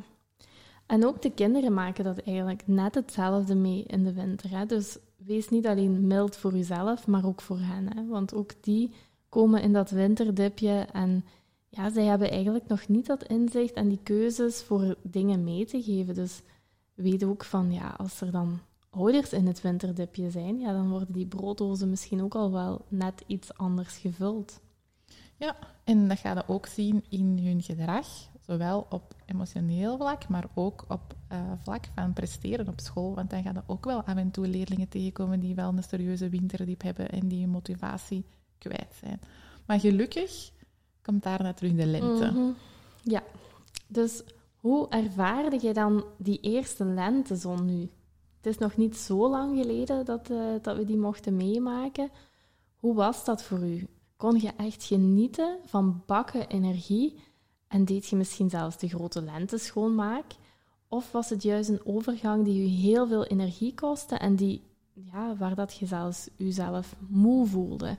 En 0.87 1.07
ook 1.07 1.23
de 1.23 1.31
kinderen 1.31 1.75
maken 1.75 2.05
dat 2.05 2.19
eigenlijk 2.19 2.63
net 2.67 2.95
hetzelfde 2.95 3.55
mee 3.55 3.85
in 3.87 4.05
de 4.05 4.13
winter. 4.13 4.51
Hè? 4.51 4.67
Dus 4.67 4.99
wees 5.17 5.49
niet 5.49 5.67
alleen 5.67 6.07
mild 6.07 6.37
voor 6.37 6.57
jezelf, 6.57 7.07
maar 7.07 7.25
ook 7.25 7.41
voor 7.41 7.59
hen. 7.61 7.97
Hè? 7.97 8.07
Want 8.07 8.35
ook 8.35 8.51
die 8.61 8.91
komen 9.29 9.63
in 9.63 9.73
dat 9.73 9.91
winterdipje 9.91 10.87
en 10.93 11.25
ja, 11.69 11.91
zij 11.91 12.05
hebben 12.05 12.31
eigenlijk 12.31 12.67
nog 12.67 12.89
niet 12.89 13.07
dat 13.07 13.25
inzicht 13.25 13.73
en 13.73 13.89
die 13.89 14.01
keuzes 14.03 14.63
voor 14.63 14.97
dingen 15.03 15.45
mee 15.45 15.67
te 15.67 15.83
geven. 15.83 16.15
Dus 16.15 16.43
weet 16.99 17.25
ook 17.25 17.45
van, 17.45 17.73
ja, 17.73 17.95
als 17.97 18.21
er 18.21 18.31
dan 18.31 18.61
ouders 18.91 19.33
in 19.33 19.47
het 19.47 19.61
winterdipje 19.61 20.31
zijn, 20.31 20.59
ja, 20.59 20.73
dan 20.73 20.91
worden 20.91 21.13
die 21.13 21.27
brooddozen 21.27 21.91
misschien 21.91 22.23
ook 22.23 22.35
al 22.35 22.53
wel 22.53 22.85
net 22.89 23.23
iets 23.27 23.55
anders 23.55 23.97
gevuld. 23.97 24.61
Ja, 25.37 25.57
en 25.85 26.09
dat 26.09 26.19
ga 26.19 26.33
je 26.33 26.43
ook 26.47 26.67
zien 26.67 27.05
in 27.09 27.39
hun 27.43 27.63
gedrag, 27.63 28.07
zowel 28.47 28.87
op 28.91 29.15
emotioneel 29.27 29.97
vlak, 29.97 30.29
maar 30.29 30.47
ook 30.55 30.85
op 30.89 31.15
uh, 31.33 31.39
vlak 31.63 31.85
van 31.95 32.13
presteren 32.13 32.69
op 32.69 32.81
school. 32.81 33.15
Want 33.15 33.31
dan 33.31 33.43
gaan 33.43 33.57
er 33.57 33.63
ook 33.67 33.85
wel 33.85 34.03
af 34.03 34.17
en 34.17 34.31
toe 34.31 34.49
leerlingen 34.49 34.89
tegenkomen 34.89 35.41
die 35.41 35.55
wel 35.55 35.69
een 35.69 35.83
serieuze 35.83 36.29
winterdiep 36.29 36.83
hebben 36.83 37.09
en 37.09 37.29
die 37.29 37.41
hun 37.41 37.51
motivatie 37.51 38.25
kwijt 38.59 38.95
zijn. 39.01 39.21
Maar 39.67 39.81
gelukkig 39.81 40.51
komt 41.03 41.23
daarna 41.23 41.53
terug 41.53 41.75
de 41.75 41.87
lente. 41.87 42.31
Mhm. 42.31 42.51
Ja, 43.03 43.23
dus 43.87 44.23
hoe 44.61 44.89
ervaarde 44.89 45.59
je 45.61 45.73
dan 45.73 46.05
die 46.17 46.41
eerste 46.41 46.85
lentezon 46.85 47.65
nu? 47.65 47.81
Het 48.37 48.47
is 48.47 48.59
nog 48.59 48.77
niet 48.77 48.97
zo 48.97 49.31
lang 49.31 49.59
geleden 49.61 50.05
dat, 50.05 50.31
uh, 50.31 50.39
dat 50.63 50.77
we 50.77 50.85
die 50.85 50.97
mochten 50.97 51.37
meemaken. 51.37 52.11
Hoe 52.75 52.95
was 52.95 53.25
dat 53.25 53.43
voor 53.43 53.59
u? 53.59 53.87
Kon 54.17 54.41
je 54.41 54.53
echt 54.57 54.85
genieten 54.85 55.59
van 55.65 56.03
bakken 56.07 56.49
energie 56.49 57.19
en 57.69 57.85
deed 57.85 58.07
je 58.07 58.17
misschien 58.17 58.51
zelfs 58.51 58.79
de 58.79 58.89
grote 58.89 59.23
lente 59.23 59.59
schoonmaak? 59.59 60.25
Of 60.89 61.13
was 61.13 61.31
het 61.31 61.43
juist 61.43 61.69
een 61.69 61.87
overgang 61.87 62.45
die 62.45 62.63
je 62.63 62.69
heel 62.69 63.07
veel 63.07 63.25
energie 63.25 63.75
kostte 63.75 64.17
en 64.17 64.37
die, 64.37 64.63
ja, 64.93 65.37
waar 65.37 65.55
dat 65.55 65.77
je 65.77 65.87
zelfs 65.87 66.29
jezelf 66.37 66.97
moe 67.09 67.47
voelde? 67.47 67.97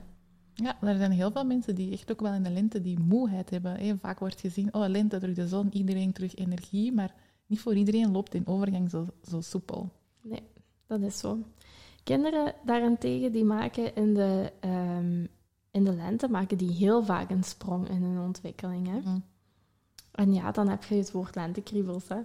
Ja, 0.62 0.82
er 0.82 0.96
zijn 0.96 1.10
heel 1.10 1.30
veel 1.30 1.44
mensen 1.44 1.74
die 1.74 1.92
echt 1.92 2.12
ook 2.12 2.20
wel 2.20 2.32
in 2.32 2.42
de 2.42 2.50
lente 2.50 2.80
die 2.80 2.98
moeheid 2.98 3.50
hebben. 3.50 3.98
Vaak 3.98 4.18
wordt 4.18 4.40
gezien, 4.40 4.74
oh, 4.74 4.88
lente 4.88 5.18
terug 5.18 5.34
de 5.34 5.48
zon, 5.48 5.74
iedereen 5.74 6.12
terug 6.12 6.34
energie, 6.34 6.92
maar 6.92 7.14
niet 7.46 7.60
voor 7.60 7.74
iedereen 7.74 8.10
loopt 8.10 8.34
in 8.34 8.46
overgang 8.46 8.90
zo, 8.90 9.06
zo 9.28 9.40
soepel. 9.40 9.92
Nee, 10.22 10.42
dat 10.86 11.00
is 11.00 11.18
zo. 11.18 11.38
Kinderen 12.04 12.54
daarentegen, 12.64 13.32
die 13.32 13.44
maken 13.44 13.94
in 13.94 14.14
de, 14.14 14.52
um, 14.64 15.28
in 15.70 15.84
de 15.84 15.94
lente 15.94 16.28
maken 16.28 16.58
die 16.58 16.70
heel 16.70 17.04
vaak 17.04 17.30
een 17.30 17.44
sprong 17.44 17.88
in 17.88 18.02
hun 18.02 18.18
ontwikkeling. 18.18 18.86
Hè? 18.86 19.00
Mm. 19.10 19.24
En 20.10 20.32
ja, 20.32 20.50
dan 20.50 20.68
heb 20.68 20.84
je 20.84 20.94
het 20.94 21.12
woord 21.12 21.34
lentekriebels. 21.34 22.08
Hè? 22.08 22.20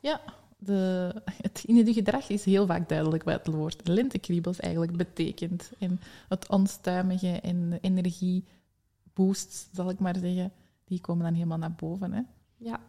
Ja, 0.00 0.20
de, 0.58 1.12
het 1.42 1.64
gedrag 1.66 2.28
is 2.28 2.44
heel 2.44 2.66
vaak 2.66 2.88
duidelijk 2.88 3.22
wat 3.22 3.46
het 3.46 3.54
woord 3.54 3.88
lentekriebels 3.88 4.60
eigenlijk 4.60 4.96
betekent. 4.96 5.72
En 5.78 6.00
het 6.28 6.48
onstuimige 6.48 7.40
en 7.40 7.70
de 7.70 7.78
energieboosts, 7.80 9.68
zal 9.72 9.90
ik 9.90 9.98
maar 9.98 10.16
zeggen, 10.16 10.52
die 10.84 11.00
komen 11.00 11.24
dan 11.24 11.34
helemaal 11.34 11.58
naar 11.58 11.74
boven. 11.76 12.12
Hè? 12.12 12.22
Ja, 12.56 12.80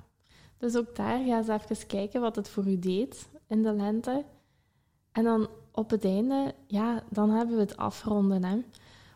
dus 0.58 0.76
ook 0.76 0.96
daar 0.96 1.24
ga 1.26 1.38
eens 1.38 1.48
even 1.48 1.88
kijken 1.88 2.22
wat 2.22 2.36
het 2.36 2.50
voor 2.50 2.68
u 2.68 2.80
deed 2.80 3.30
in 3.48 3.64
de 3.64 3.74
lente. 3.74 4.26
En 5.12 5.24
dan 5.24 5.50
op 5.72 5.90
het 5.90 6.06
einde, 6.06 6.54
ja, 6.68 7.04
dan 7.10 7.30
hebben 7.30 7.56
we 7.56 7.62
het 7.62 7.78
afronden. 7.78 8.44
Hè. 8.44 8.58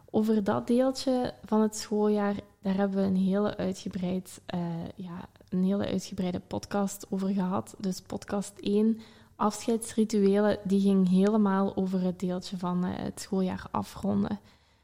Over 0.09 0.43
dat 0.43 0.67
deeltje 0.67 1.33
van 1.45 1.61
het 1.61 1.75
schooljaar, 1.75 2.35
daar 2.61 2.75
hebben 2.75 2.97
we 2.97 3.07
een 3.07 3.25
hele, 3.25 3.57
uitgebreid, 3.57 4.41
uh, 4.55 4.61
ja, 4.95 5.29
een 5.53 5.63
hele 5.63 5.85
uitgebreide 5.85 6.39
podcast 6.39 7.05
over 7.09 7.29
gehad. 7.29 7.75
Dus 7.77 8.01
podcast 8.01 8.53
1, 8.59 8.99
afscheidsrituelen, 9.35 10.57
die 10.63 10.81
ging 10.81 11.09
helemaal 11.09 11.75
over 11.75 12.01
het 12.01 12.19
deeltje 12.19 12.57
van 12.57 12.85
uh, 12.85 12.91
het 12.95 13.21
schooljaar 13.21 13.65
afronden. 13.71 14.39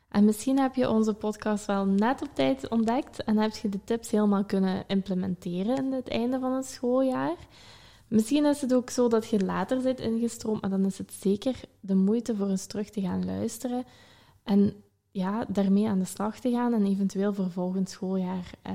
En 0.10 0.25
misschien 0.25 0.60
heb 0.60 0.75
je 0.75 0.89
onze 0.89 1.13
podcast 1.13 1.65
wel 1.65 1.86
net 1.86 2.21
op 2.21 2.29
tijd 2.34 2.69
ontdekt 2.69 3.23
en 3.23 3.38
heb 3.38 3.55
je 3.55 3.69
de 3.69 3.79
tips 3.84 4.12
helemaal 4.12 4.45
kunnen 4.45 4.84
implementeren 4.88 5.77
in 5.77 5.91
het 5.91 6.10
einde 6.10 6.39
van 6.39 6.51
het 6.51 6.65
schooljaar. 6.65 7.36
Misschien 8.08 8.45
is 8.45 8.62
het 8.62 8.73
ook 8.73 8.89
zo 8.89 9.08
dat 9.08 9.27
je 9.27 9.45
later 9.45 9.82
zit 9.82 9.99
ingestroomd, 9.99 10.62
maar 10.62 10.69
dan 10.69 10.86
is 10.86 10.97
het 10.97 11.13
zeker 11.13 11.60
de 11.79 11.95
moeite 11.95 12.36
voor 12.36 12.49
eens 12.49 12.65
terug 12.65 12.89
te 12.89 13.01
gaan 13.01 13.25
luisteren 13.25 13.84
en 14.43 14.73
ja, 15.12 15.45
daarmee 15.47 15.88
aan 15.88 15.99
de 15.99 16.05
slag 16.05 16.39
te 16.39 16.51
gaan 16.51 16.73
en 16.73 16.86
eventueel 16.86 17.34
voor 17.34 17.51
volgend 17.51 17.89
schooljaar 17.89 18.51
uh, 18.67 18.73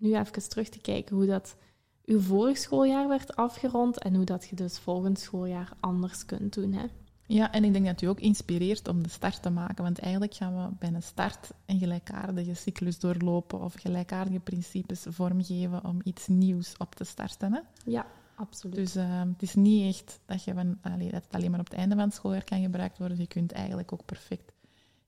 nu 0.00 0.16
even 0.16 0.48
terug 0.48 0.68
te 0.68 0.80
kijken 0.80 1.16
hoe 1.16 1.26
dat 1.26 1.56
uw 2.04 2.20
vorig 2.20 2.58
schooljaar 2.58 3.08
werd 3.08 3.36
afgerond 3.36 3.98
en 3.98 4.14
hoe 4.14 4.24
dat 4.24 4.46
je 4.48 4.56
dus 4.56 4.78
volgend 4.78 5.18
schooljaar 5.18 5.72
anders 5.80 6.24
kunt 6.24 6.54
doen. 6.54 6.72
Hè? 6.72 6.84
Ja, 7.26 7.52
en 7.52 7.64
ik 7.64 7.72
denk 7.72 7.86
dat 7.86 8.02
u 8.02 8.06
ook 8.06 8.20
inspireert 8.20 8.88
om 8.88 9.02
de 9.02 9.08
start 9.08 9.42
te 9.42 9.50
maken, 9.50 9.84
want 9.84 9.98
eigenlijk 9.98 10.34
gaan 10.34 10.56
we 10.56 10.74
bij 10.78 10.92
een 10.92 11.02
start 11.02 11.50
een 11.66 11.78
gelijkaardige 11.78 12.54
cyclus 12.54 12.98
doorlopen 12.98 13.60
of 13.60 13.74
gelijkaardige 13.74 14.40
principes 14.40 15.06
vormgeven 15.08 15.84
om 15.84 16.00
iets 16.04 16.26
nieuws 16.26 16.74
op 16.76 16.94
te 16.94 17.04
starten. 17.04 17.52
Hè? 17.52 17.60
Ja, 17.84 18.06
Absoluut. 18.40 18.76
Dus 18.76 18.96
uh, 18.96 19.20
het 19.20 19.42
is 19.42 19.54
niet 19.54 19.96
echt 19.96 20.20
dat, 20.26 20.44
je 20.44 20.54
van, 20.54 20.78
allee, 20.82 21.10
dat 21.10 21.24
het 21.24 21.34
alleen 21.34 21.50
maar 21.50 21.60
op 21.60 21.68
het 21.68 21.78
einde 21.78 21.94
van 21.94 22.04
het 22.04 22.14
schooljaar 22.14 22.44
kan 22.44 22.62
gebruikt 22.62 22.98
worden. 22.98 23.18
Je 23.18 23.26
kunt 23.26 23.52
eigenlijk 23.52 23.92
ook 23.92 24.04
perfect 24.04 24.52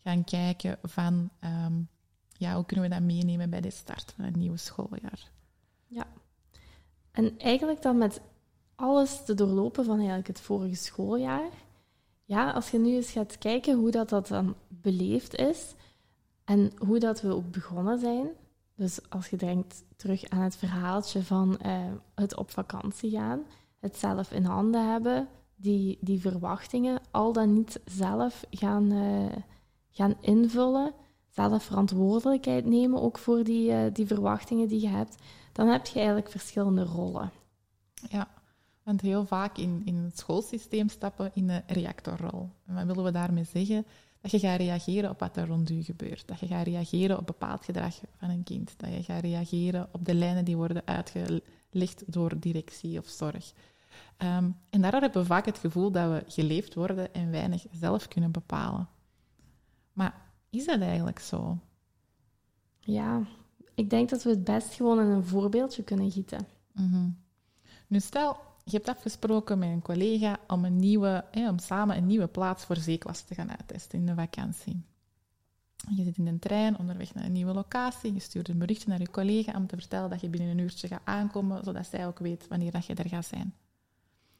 gaan 0.02 0.24
kijken 0.24 0.78
van 0.82 1.30
um, 1.40 1.88
ja, 2.42 2.54
hoe 2.54 2.64
kunnen 2.64 2.88
we 2.88 2.94
dat 2.94 3.04
meenemen 3.04 3.50
bij 3.50 3.60
de 3.60 3.70
start 3.70 4.12
van 4.16 4.24
een 4.24 4.38
nieuw 4.38 4.56
schooljaar. 4.56 5.30
Ja. 5.86 6.06
En 7.10 7.38
eigenlijk 7.38 7.82
dan 7.82 7.98
met 7.98 8.20
alles 8.74 9.24
te 9.24 9.34
doorlopen 9.34 9.84
van 9.84 9.96
eigenlijk 9.96 10.26
het 10.26 10.40
vorige 10.40 10.74
schooljaar. 10.74 11.50
Ja, 12.24 12.50
als 12.50 12.70
je 12.70 12.78
nu 12.78 12.94
eens 12.94 13.10
gaat 13.10 13.38
kijken 13.38 13.76
hoe 13.76 13.90
dat, 13.90 14.08
dat 14.08 14.28
dan 14.28 14.54
beleefd 14.68 15.34
is 15.34 15.74
en 16.44 16.72
hoe 16.78 16.98
dat 16.98 17.20
we 17.20 17.34
ook 17.34 17.50
begonnen 17.50 17.98
zijn, 17.98 18.28
dus 18.74 19.10
als 19.10 19.28
je 19.28 19.36
denkt 19.36 19.84
terug 19.96 20.28
aan 20.28 20.42
het 20.42 20.56
verhaaltje 20.56 21.22
van 21.22 21.58
uh, 21.66 21.76
het 22.14 22.36
op 22.36 22.50
vakantie 22.50 23.10
gaan, 23.10 23.42
het 23.80 23.96
zelf 23.96 24.32
in 24.32 24.44
handen 24.44 24.90
hebben, 24.90 25.28
die, 25.56 25.98
die 26.00 26.20
verwachtingen 26.20 27.00
al 27.10 27.32
dan 27.32 27.52
niet 27.52 27.80
zelf 27.84 28.44
gaan, 28.50 28.92
uh, 28.92 29.32
gaan 29.90 30.14
invullen, 30.20 30.92
zelf 31.34 31.62
verantwoordelijkheid 31.62 32.64
nemen 32.64 33.02
ook 33.02 33.18
voor 33.18 33.44
die, 33.44 33.72
eh, 33.72 33.92
die 33.92 34.06
verwachtingen 34.06 34.68
die 34.68 34.80
je 34.80 34.88
hebt, 34.88 35.16
dan 35.52 35.68
heb 35.68 35.86
je 35.86 35.96
eigenlijk 35.96 36.30
verschillende 36.30 36.84
rollen. 36.84 37.30
Ja, 38.08 38.28
want 38.82 39.00
heel 39.00 39.26
vaak 39.26 39.58
in, 39.58 39.82
in 39.84 39.96
het 39.96 40.18
schoolsysteem 40.18 40.88
stappen 40.88 41.30
in 41.34 41.46
de 41.46 41.62
reactorrol. 41.66 42.50
En 42.66 42.74
wat 42.74 42.84
willen 42.86 43.04
we 43.04 43.10
daarmee 43.10 43.44
zeggen? 43.44 43.86
Dat 44.20 44.30
je 44.30 44.38
gaat 44.38 44.58
reageren 44.58 45.10
op 45.10 45.20
wat 45.20 45.36
er 45.36 45.46
rond 45.46 45.70
u 45.70 45.82
gebeurt. 45.82 46.28
Dat 46.28 46.40
je 46.40 46.46
gaat 46.46 46.66
reageren 46.66 47.18
op 47.18 47.26
bepaald 47.26 47.64
gedrag 47.64 48.00
van 48.16 48.30
een 48.30 48.44
kind. 48.44 48.74
Dat 48.76 48.92
je 48.92 49.02
gaat 49.02 49.22
reageren 49.22 49.88
op 49.92 50.04
de 50.04 50.14
lijnen 50.14 50.44
die 50.44 50.56
worden 50.56 50.82
uitgelegd 50.84 52.12
door 52.12 52.38
directie 52.38 52.98
of 52.98 53.06
zorg. 53.08 53.52
Ehm, 54.16 54.50
en 54.70 54.80
daardoor 54.80 55.00
hebben 55.00 55.20
we 55.22 55.28
vaak 55.28 55.46
het 55.46 55.58
gevoel 55.58 55.90
dat 55.90 56.10
we 56.10 56.24
geleefd 56.26 56.74
worden 56.74 57.14
en 57.14 57.30
weinig 57.30 57.64
zelf 57.72 58.08
kunnen 58.08 58.30
bepalen. 58.30 58.88
Maar 59.92 60.21
is 60.52 60.66
dat 60.66 60.80
eigenlijk 60.80 61.18
zo? 61.18 61.58
Ja, 62.80 63.22
ik 63.74 63.90
denk 63.90 64.08
dat 64.08 64.22
we 64.22 64.30
het 64.30 64.44
best 64.44 64.74
gewoon 64.74 65.00
in 65.00 65.06
een 65.06 65.24
voorbeeldje 65.24 65.82
kunnen 65.82 66.10
gieten. 66.10 66.46
Mhm. 66.72 67.08
Nu 67.86 68.00
stel, 68.00 68.36
je 68.64 68.76
hebt 68.76 68.88
afgesproken 68.88 69.58
met 69.58 69.68
een 69.68 69.82
collega 69.82 70.38
om, 70.46 70.64
een 70.64 70.76
nieuwe, 70.76 71.24
om 71.34 71.58
samen 71.58 71.96
een 71.96 72.06
nieuwe 72.06 72.26
plaats 72.26 72.64
voor 72.64 72.76
zeeklas 72.76 73.22
te 73.22 73.34
gaan 73.34 73.50
uittesten 73.50 73.98
in 73.98 74.06
de 74.06 74.14
vakantie. 74.14 74.82
Je 75.96 76.04
zit 76.04 76.18
in 76.18 76.26
een 76.26 76.38
trein 76.38 76.78
onderweg 76.78 77.14
naar 77.14 77.24
een 77.24 77.32
nieuwe 77.32 77.52
locatie. 77.52 78.14
Je 78.14 78.20
stuurt 78.20 78.48
een 78.48 78.58
berichtje 78.58 78.88
naar 78.88 78.98
je 78.98 79.10
collega 79.10 79.56
om 79.56 79.66
te 79.66 79.76
vertellen 79.76 80.10
dat 80.10 80.20
je 80.20 80.28
binnen 80.28 80.50
een 80.50 80.58
uurtje 80.58 80.88
gaat 80.88 81.02
aankomen, 81.04 81.64
zodat 81.64 81.86
zij 81.86 82.06
ook 82.06 82.18
weet 82.18 82.48
wanneer 82.48 82.70
dat 82.70 82.86
je 82.86 82.94
er 82.94 83.08
gaat 83.08 83.26
zijn. 83.26 83.54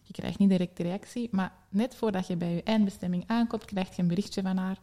Je 0.02 0.12
krijgt 0.12 0.38
niet 0.38 0.48
direct 0.48 0.76
de 0.76 0.82
reactie, 0.82 1.28
maar 1.30 1.52
net 1.68 1.94
voordat 1.94 2.26
je 2.26 2.36
bij 2.36 2.54
je 2.54 2.62
eindbestemming 2.62 3.24
aankomt, 3.26 3.64
krijg 3.64 3.96
je 3.96 4.02
een 4.02 4.08
berichtje 4.08 4.42
van 4.42 4.56
haar. 4.56 4.80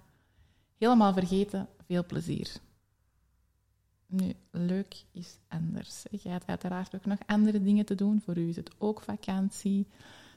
Helemaal 0.79 1.13
vergeten, 1.13 1.67
veel 1.85 2.05
plezier. 2.05 2.51
Nu, 4.05 4.33
leuk 4.51 4.95
is 5.11 5.37
anders. 5.47 6.05
Je 6.09 6.29
hebt 6.29 6.47
uiteraard 6.47 6.95
ook 6.95 7.05
nog 7.05 7.17
andere 7.25 7.61
dingen 7.61 7.85
te 7.85 7.95
doen. 7.95 8.21
Voor 8.21 8.37
u 8.37 8.47
is 8.47 8.55
het 8.55 8.71
ook 8.77 9.01
vakantie. 9.01 9.87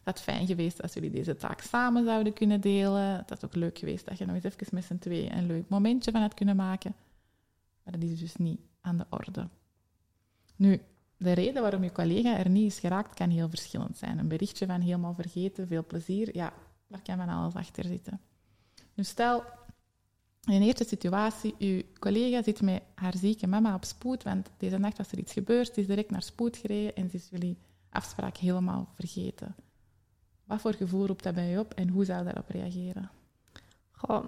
Dat 0.02 0.16
is 0.16 0.22
fijn 0.22 0.46
geweest 0.46 0.82
als 0.82 0.92
jullie 0.92 1.10
deze 1.10 1.36
taak 1.36 1.60
samen 1.60 2.04
zouden 2.04 2.32
kunnen 2.32 2.60
delen. 2.60 3.22
Dat 3.26 3.36
is 3.36 3.44
ook 3.44 3.54
leuk 3.54 3.78
geweest 3.78 4.06
dat 4.06 4.18
je 4.18 4.26
nog 4.26 4.34
eens 4.34 4.44
even 4.44 4.66
met 4.70 4.84
z'n 4.84 4.98
tweeën 4.98 5.36
een 5.36 5.46
leuk 5.46 5.68
momentje 5.68 6.10
van 6.10 6.20
had 6.20 6.34
kunnen 6.34 6.56
maken. 6.56 6.94
Maar 7.82 7.92
dat 7.92 8.02
is 8.02 8.18
dus 8.18 8.36
niet 8.36 8.60
aan 8.80 8.96
de 8.96 9.06
orde. 9.10 9.48
Nu, 10.56 10.80
de 11.16 11.32
reden 11.32 11.62
waarom 11.62 11.82
je 11.82 11.92
collega 11.92 12.38
er 12.38 12.50
niet 12.50 12.72
is 12.72 12.78
geraakt 12.78 13.14
kan 13.14 13.30
heel 13.30 13.48
verschillend 13.48 13.96
zijn. 13.96 14.18
Een 14.18 14.28
berichtje 14.28 14.66
van 14.66 14.80
helemaal 14.80 15.14
vergeten, 15.14 15.66
veel 15.66 15.84
plezier, 15.86 16.36
ja, 16.36 16.52
daar 16.86 17.02
kan 17.02 17.16
van 17.16 17.28
alles 17.28 17.54
achter 17.54 17.84
zitten. 17.84 18.20
Nu 18.94 19.04
stel, 19.04 19.44
in 20.46 20.52
een 20.52 20.62
eerste 20.62 20.84
situatie, 20.84 21.54
uw 21.58 21.82
collega 21.98 22.42
zit 22.42 22.62
met 22.62 22.82
haar 22.94 23.16
zieke 23.16 23.46
mama 23.46 23.74
op 23.74 23.84
spoed, 23.84 24.22
want 24.22 24.50
deze 24.56 24.78
nacht 24.78 24.96
was 24.96 25.12
er 25.12 25.18
iets 25.18 25.32
gebeurd, 25.32 25.74
ze 25.74 25.80
is 25.80 25.86
direct 25.86 26.10
naar 26.10 26.22
spoed 26.22 26.56
gereden 26.56 26.94
en 26.96 27.10
ze 27.10 27.16
is 27.16 27.28
jullie 27.30 27.58
afspraak 27.90 28.36
helemaal 28.36 28.88
vergeten. 28.94 29.54
Wat 30.44 30.60
voor 30.60 30.74
gevoel 30.74 31.06
roept 31.06 31.22
dat 31.22 31.34
bij 31.34 31.48
je 31.48 31.58
op 31.58 31.74
en 31.74 31.88
hoe 31.88 32.04
zou 32.04 32.18
je 32.18 32.24
daarop 32.24 32.48
reageren? 32.48 33.10
Goh, 33.90 34.24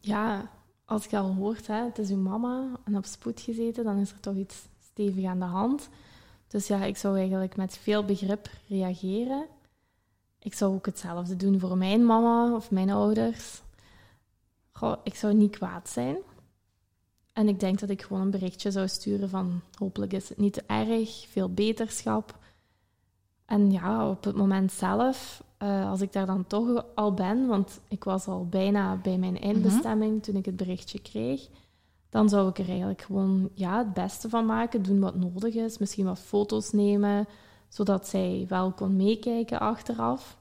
ja, 0.00 0.50
als 0.84 1.04
je 1.04 1.18
al 1.18 1.34
hoort, 1.34 1.66
hè, 1.66 1.84
het 1.84 1.98
is 1.98 2.10
uw 2.10 2.20
mama 2.20 2.80
en 2.84 2.96
op 2.96 3.04
spoed 3.04 3.40
gezeten, 3.40 3.84
dan 3.84 3.98
is 3.98 4.10
er 4.10 4.20
toch 4.20 4.36
iets 4.36 4.66
stevig 4.80 5.24
aan 5.24 5.38
de 5.38 5.44
hand. 5.44 5.88
Dus 6.48 6.66
ja, 6.66 6.84
ik 6.84 6.96
zou 6.96 7.16
eigenlijk 7.16 7.56
met 7.56 7.78
veel 7.78 8.04
begrip 8.04 8.50
reageren. 8.68 9.46
Ik 10.38 10.54
zou 10.54 10.74
ook 10.74 10.86
hetzelfde 10.86 11.36
doen 11.36 11.60
voor 11.60 11.78
mijn 11.78 12.06
mama 12.06 12.54
of 12.54 12.70
mijn 12.70 12.90
ouders. 12.90 13.62
Goh, 14.82 14.96
ik 15.02 15.14
zou 15.14 15.34
niet 15.34 15.56
kwaad 15.56 15.88
zijn. 15.88 16.16
En 17.32 17.48
ik 17.48 17.60
denk 17.60 17.80
dat 17.80 17.90
ik 17.90 18.02
gewoon 18.02 18.22
een 18.22 18.30
berichtje 18.30 18.70
zou 18.70 18.88
sturen 18.88 19.28
van 19.28 19.60
hopelijk 19.78 20.12
is 20.12 20.28
het 20.28 20.38
niet 20.38 20.52
te 20.52 20.62
erg, 20.66 21.26
veel 21.28 21.52
beterschap. 21.52 22.38
En 23.44 23.70
ja, 23.70 24.10
op 24.10 24.24
het 24.24 24.36
moment 24.36 24.72
zelf, 24.72 25.44
uh, 25.58 25.90
als 25.90 26.00
ik 26.00 26.12
daar 26.12 26.26
dan 26.26 26.46
toch 26.46 26.84
al 26.94 27.14
ben, 27.14 27.46
want 27.46 27.80
ik 27.88 28.04
was 28.04 28.26
al 28.26 28.46
bijna 28.48 28.96
bij 28.96 29.18
mijn 29.18 29.40
eindbestemming 29.40 30.22
toen 30.22 30.36
ik 30.36 30.44
het 30.44 30.56
berichtje 30.56 31.00
kreeg, 31.00 31.48
dan 32.08 32.28
zou 32.28 32.48
ik 32.48 32.58
er 32.58 32.68
eigenlijk 32.68 33.02
gewoon 33.02 33.50
ja, 33.54 33.78
het 33.78 33.94
beste 33.94 34.28
van 34.28 34.46
maken, 34.46 34.82
doen 34.82 35.00
wat 35.00 35.14
nodig 35.14 35.54
is, 35.54 35.78
misschien 35.78 36.04
wat 36.04 36.18
foto's 36.18 36.72
nemen, 36.72 37.28
zodat 37.68 38.08
zij 38.08 38.46
wel 38.48 38.72
kon 38.72 38.96
meekijken 38.96 39.60
achteraf. 39.60 40.38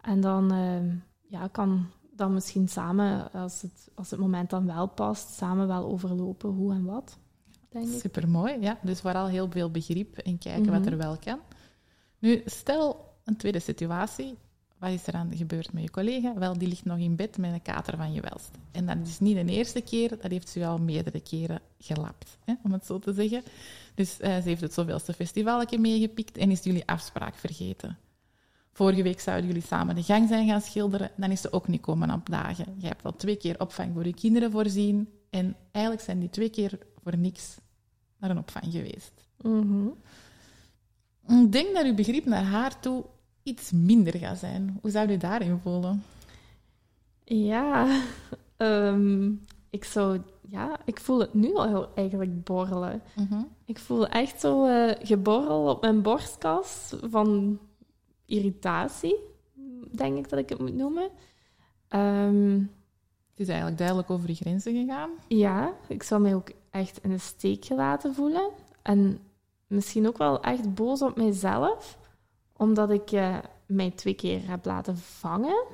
En 0.00 0.20
dan 0.20 0.54
uh, 0.54 0.92
ja, 1.28 1.46
kan 1.46 1.86
dan 2.18 2.32
misschien 2.34 2.68
samen, 2.68 3.32
als 3.32 3.62
het, 3.62 3.90
als 3.94 4.10
het 4.10 4.20
moment 4.20 4.50
dan 4.50 4.66
wel 4.66 4.86
past, 4.86 5.28
samen 5.28 5.66
wel 5.66 5.84
overlopen 5.84 6.50
hoe 6.50 6.72
en 6.72 6.84
wat. 6.84 7.18
Super 8.00 8.28
mooi, 8.28 8.60
ja. 8.60 8.78
Dus 8.82 9.00
vooral 9.00 9.26
heel 9.26 9.50
veel 9.50 9.70
begrip 9.70 10.18
en 10.18 10.38
kijken 10.38 10.72
wat 10.72 10.80
mhm. 10.80 10.88
er 10.88 10.96
wel 10.96 11.16
kan. 11.18 11.40
Nu, 12.18 12.42
stel 12.44 13.14
een 13.24 13.36
tweede 13.36 13.60
situatie. 13.60 14.36
Wat 14.78 14.90
is 14.90 15.06
er 15.06 15.14
aan 15.14 15.36
gebeurd 15.36 15.72
met 15.72 15.82
je 15.82 15.90
collega? 15.90 16.34
Wel, 16.34 16.58
die 16.58 16.68
ligt 16.68 16.84
nog 16.84 16.98
in 16.98 17.16
bed 17.16 17.38
met 17.38 17.52
een 17.52 17.62
kater 17.62 17.96
van 17.96 18.12
je 18.12 18.20
welst. 18.20 18.50
En 18.72 18.86
dat 18.86 18.96
is 19.04 19.18
niet 19.18 19.46
de 19.46 19.52
eerste 19.52 19.80
keer, 19.80 20.08
dat 20.08 20.30
heeft 20.30 20.48
ze 20.48 20.66
al 20.66 20.78
meerdere 20.78 21.20
keren 21.20 21.60
gelapt, 21.78 22.38
hè, 22.44 22.54
om 22.62 22.72
het 22.72 22.86
zo 22.86 22.98
te 22.98 23.12
zeggen. 23.12 23.42
Dus 23.94 24.20
uh, 24.20 24.36
ze 24.36 24.42
heeft 24.48 24.60
het 24.60 24.72
zoveelste 24.72 25.12
festivaletje 25.12 25.78
meegepikt 25.78 26.36
en 26.36 26.50
is 26.50 26.62
jullie 26.62 26.86
afspraak 26.86 27.34
vergeten. 27.34 27.98
Vorige 28.78 29.02
week 29.02 29.20
zouden 29.20 29.46
jullie 29.46 29.62
samen 29.62 29.94
de 29.94 30.02
gang 30.02 30.28
zijn 30.28 30.48
gaan 30.48 30.60
schilderen, 30.60 31.10
dan 31.16 31.30
is 31.30 31.40
ze 31.40 31.52
ook 31.52 31.68
niet 31.68 31.80
komen 31.80 32.10
opdagen. 32.10 32.74
Je 32.76 32.86
hebt 32.86 33.04
al 33.04 33.16
twee 33.16 33.36
keer 33.36 33.60
opvang 33.60 33.90
voor 33.94 34.06
je 34.06 34.14
kinderen 34.14 34.50
voorzien 34.50 35.08
en 35.30 35.56
eigenlijk 35.70 36.04
zijn 36.04 36.18
die 36.18 36.30
twee 36.30 36.50
keer 36.50 36.78
voor 37.02 37.16
niks 37.16 37.56
naar 38.18 38.30
een 38.30 38.38
opvang 38.38 38.64
geweest. 38.68 39.12
Mm 39.42 39.94
Ik 41.28 41.52
denk 41.52 41.74
dat 41.74 41.84
uw 41.84 41.94
begrip 41.94 42.24
naar 42.24 42.44
haar 42.44 42.80
toe 42.80 43.04
iets 43.42 43.72
minder 43.72 44.18
gaat 44.18 44.38
zijn. 44.38 44.78
Hoe 44.80 44.90
zou 44.90 45.08
u 45.08 45.16
daarin 45.16 45.58
voelen? 45.62 46.02
Ja, 47.24 48.00
ehm, 48.56 49.30
ik 49.70 49.84
zou... 49.84 50.20
Ja, 50.48 50.80
ik 50.84 51.00
voel 51.00 51.20
het 51.20 51.34
nu 51.34 51.54
al 51.54 51.94
eigenlijk 51.94 52.44
borrelen. 52.44 53.02
Mhm. 53.16 53.42
Ik 53.64 53.78
voel 53.78 54.08
echt 54.08 54.40
zo 54.40 54.66
uh, 54.66 54.92
geborrel 55.02 55.68
op 55.68 55.80
mijn 55.80 56.02
borstkas 56.02 56.94
van 57.10 57.58
irritatie, 58.28 59.16
denk 59.92 60.16
ik 60.18 60.28
dat 60.28 60.38
ik 60.38 60.48
het 60.48 60.58
moet 60.58 60.74
noemen. 60.74 61.10
Ehm, 61.88 62.52
het 63.30 63.40
is 63.40 63.48
eigenlijk 63.48 63.78
duidelijk 63.78 64.10
over 64.10 64.28
je 64.28 64.34
grenzen 64.34 64.74
gegaan. 64.74 65.10
Ja, 65.28 65.72
ik 65.88 66.02
zou 66.02 66.20
mij 66.20 66.34
ook 66.34 66.50
echt 66.70 66.98
in 67.02 67.10
de 67.10 67.18
steek 67.18 67.64
gelaten 67.64 68.14
voelen. 68.14 68.50
En 68.82 69.18
misschien 69.66 70.06
ook 70.06 70.18
wel 70.18 70.42
echt 70.42 70.74
boos 70.74 71.02
op 71.02 71.16
mijzelf, 71.16 71.98
omdat 72.56 72.90
ik 72.90 73.12
uh, 73.12 73.38
mij 73.66 73.90
twee 73.90 74.14
keer 74.14 74.48
heb 74.48 74.64
laten 74.64 74.96
vangen. 74.96 75.64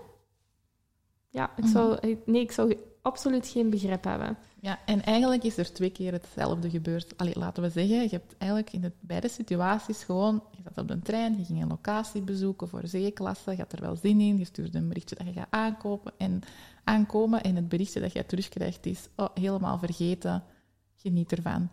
Ja, 1.29 1.51
ik 1.57 1.65
zou, 1.65 1.93
mhm. 1.93 2.17
nee, 2.25 2.43
ik 2.43 2.53
zou 2.53 2.77
absoluut 3.03 3.47
geen 3.47 3.71
begrip 3.71 4.05
hebben. 4.05 4.39
Ja, 4.65 4.79
en 4.85 5.05
eigenlijk 5.05 5.43
is 5.43 5.57
er 5.57 5.73
twee 5.73 5.91
keer 5.91 6.13
hetzelfde 6.13 6.71
gebeurd. 6.71 7.19
Allee, 7.19 7.39
laten 7.39 7.63
we 7.63 7.69
zeggen, 7.69 8.03
je 8.03 8.09
hebt 8.09 8.37
eigenlijk 8.39 8.73
in 8.73 8.81
de 8.81 8.93
beide 9.01 9.29
situaties 9.29 10.05
gewoon... 10.05 10.43
Je 10.51 10.63
zat 10.63 10.79
op 10.79 10.89
de 10.89 10.99
trein, 10.99 11.39
je 11.39 11.45
ging 11.45 11.63
een 11.63 11.69
locatie 11.69 12.23
bezoeken 12.23 12.69
voor 12.69 12.87
zeeklasse, 12.87 13.51
je 13.51 13.57
had 13.57 13.73
er 13.73 13.81
wel 13.81 13.97
zin 13.97 14.21
in, 14.21 14.39
je 14.39 14.45
stuurde 14.45 14.79
een 14.79 14.89
berichtje 14.89 15.17
dat 15.17 15.27
je 15.27 15.33
gaat 15.33 15.47
aankopen 15.51 16.13
en, 16.17 16.41
aankomen 16.85 17.43
en 17.43 17.57
het 17.57 17.69
berichtje 17.69 18.01
dat 18.01 18.13
je 18.13 18.27
terugkrijgt 18.27 18.87
is 18.87 19.09
oh, 19.17 19.29
helemaal 19.35 19.79
vergeten, 19.79 20.43
geniet 20.97 21.33
ervan. 21.33 21.69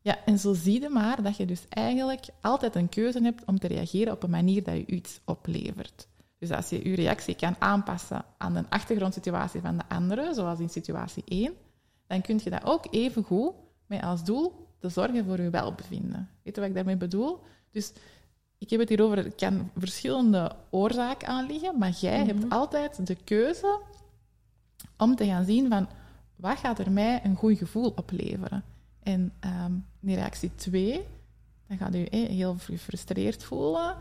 Ja, 0.00 0.24
en 0.24 0.38
zo 0.38 0.54
zie 0.54 0.80
je 0.80 0.88
maar 0.88 1.22
dat 1.22 1.36
je 1.36 1.46
dus 1.46 1.66
eigenlijk 1.68 2.26
altijd 2.40 2.74
een 2.74 2.88
keuze 2.88 3.22
hebt 3.22 3.44
om 3.44 3.58
te 3.58 3.66
reageren 3.66 4.12
op 4.12 4.22
een 4.22 4.30
manier 4.30 4.62
dat 4.62 4.74
je 4.74 4.86
iets 4.86 5.20
oplevert. 5.24 6.08
Dus 6.38 6.50
als 6.50 6.68
je 6.68 6.88
je 6.88 6.94
reactie 6.94 7.34
kan 7.34 7.56
aanpassen 7.58 8.24
aan 8.38 8.54
de 8.54 8.64
achtergrondsituatie 8.68 9.60
van 9.60 9.76
de 9.76 9.84
andere, 9.88 10.34
zoals 10.34 10.58
in 10.58 10.68
situatie 10.68 11.22
1, 11.26 11.54
dan 12.12 12.20
kun 12.20 12.40
je 12.44 12.50
dat 12.50 12.64
ook 12.64 12.86
even 12.90 13.22
goed 13.22 13.52
met 13.86 14.02
als 14.02 14.24
doel 14.24 14.68
te 14.78 14.88
zorgen 14.88 15.24
voor 15.24 15.40
je 15.40 15.50
welbevinden. 15.50 16.28
Weet 16.42 16.54
je 16.54 16.60
wat 16.60 16.70
ik 16.70 16.76
daarmee 16.76 16.96
bedoel? 16.96 17.40
Dus 17.70 17.92
ik 18.58 18.70
heb 18.70 18.80
het 18.80 18.88
hier 18.88 19.02
over, 19.02 19.16
het 19.16 19.34
kan 19.34 19.70
verschillende 19.76 20.52
oorzaken 20.70 21.28
aanliggen, 21.28 21.78
maar 21.78 21.90
jij 21.90 22.24
hebt 22.24 22.44
mhm. 22.44 22.52
altijd 22.52 23.06
de 23.06 23.14
keuze 23.14 23.80
om 24.96 25.16
te 25.16 25.24
gaan 25.24 25.44
zien 25.44 25.68
van 25.68 25.88
wat 26.36 26.58
gaat 26.58 26.78
er 26.78 26.90
mij 26.90 27.20
een 27.24 27.36
goed 27.36 27.58
gevoel 27.58 27.92
opleveren. 27.96 28.64
En 29.02 29.32
um, 29.64 29.86
in 30.00 30.14
reactie 30.14 30.54
2, 30.54 31.04
dan 31.68 31.76
gaat 31.76 31.94
u 31.94 32.06
heel 32.10 32.56
gefrustreerd 32.58 33.44
voelen 33.44 33.96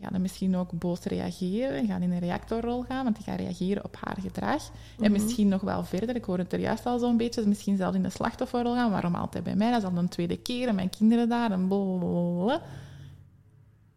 ga 0.00 0.08
dan 0.08 0.20
misschien 0.20 0.56
ook 0.56 0.72
boos 0.72 1.02
reageren, 1.02 1.86
ga 1.86 1.96
in 1.96 2.12
een 2.12 2.18
reactorrol 2.18 2.82
gaan, 2.82 3.04
want 3.04 3.16
die 3.16 3.24
gaat 3.24 3.38
reageren 3.38 3.84
op 3.84 3.96
haar 4.00 4.16
gedrag. 4.20 4.70
En 4.98 5.02
mhm. 5.02 5.12
misschien 5.12 5.48
nog 5.48 5.60
wel 5.60 5.84
verder, 5.84 6.16
ik 6.16 6.24
hoor 6.24 6.38
het 6.38 6.52
er 6.52 6.60
juist 6.60 6.86
al 6.86 6.98
zo'n 6.98 7.16
beetje, 7.16 7.46
misschien 7.46 7.76
zelfs 7.76 7.96
in 7.96 8.02
de 8.02 8.10
slachtofferrol 8.10 8.74
gaan. 8.74 8.90
Waarom 8.90 9.14
altijd 9.14 9.44
bij 9.44 9.56
mij? 9.56 9.70
Dat 9.70 9.82
is 9.82 9.88
al 9.88 9.96
een 9.96 10.08
tweede 10.08 10.36
keer 10.36 10.68
en 10.68 10.74
mijn 10.74 10.90
kinderen 10.90 11.28
daar 11.28 11.50
en 11.50 11.68
blablabla. 11.68 12.62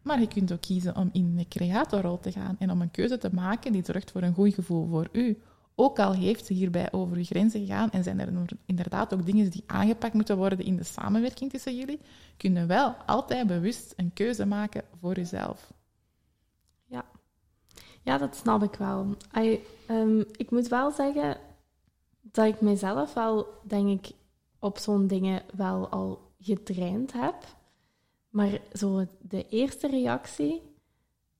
Maar 0.01 0.19
je 0.19 0.27
kunt 0.27 0.53
ook 0.53 0.61
kiezen 0.61 0.95
om 0.95 1.09
in 1.11 1.35
de 1.35 1.47
creatorrol 1.47 2.19
te 2.19 2.31
gaan 2.31 2.55
en 2.59 2.71
om 2.71 2.81
een 2.81 2.91
keuze 2.91 3.17
te 3.17 3.29
maken 3.33 3.71
die 3.71 3.85
zorgt 3.85 4.11
voor 4.11 4.21
een 4.21 4.33
goed 4.33 4.53
gevoel 4.53 4.87
voor 4.87 5.09
u. 5.11 5.37
Ook 5.75 5.99
al 5.99 6.13
heeft 6.13 6.45
ze 6.45 6.53
hierbij 6.53 6.91
over 6.91 7.17
uw 7.17 7.23
grenzen 7.23 7.59
gegaan 7.59 7.91
en 7.91 8.03
zijn 8.03 8.19
er 8.19 8.29
inderdaad 8.65 9.13
ook 9.13 9.25
dingen 9.25 9.49
die 9.49 9.63
aangepakt 9.65 10.13
moeten 10.13 10.37
worden 10.37 10.65
in 10.65 10.75
de 10.75 10.83
samenwerking 10.83 11.51
tussen 11.51 11.75
jullie, 11.75 11.99
kunnen 12.37 12.67
wel 12.67 12.95
altijd 13.05 13.47
bewust 13.47 13.93
een 13.95 14.13
keuze 14.13 14.45
maken 14.45 14.83
voor 14.99 15.15
jezelf. 15.15 15.71
Ja, 16.87 17.05
ja 18.03 18.17
dat 18.17 18.35
snap 18.35 18.63
ik 18.63 18.75
wel. 18.75 19.15
Ehm, 19.31 20.19
ik 20.19 20.51
moet 20.51 20.67
wel 20.67 20.91
zeggen 20.91 21.37
dat 22.21 22.45
ik 22.45 22.61
mezelf 22.61 23.13
wel, 23.13 23.47
denk 23.63 24.05
ik, 24.05 24.15
op 24.59 24.77
zo'n 24.77 25.07
dingen 25.07 25.41
wel 25.55 25.89
al 25.89 26.31
getraind 26.39 27.13
heb. 27.13 27.35
Maar 28.29 28.59
zo 28.73 29.05
de 29.21 29.45
eerste 29.49 29.87
reactie, 29.87 30.61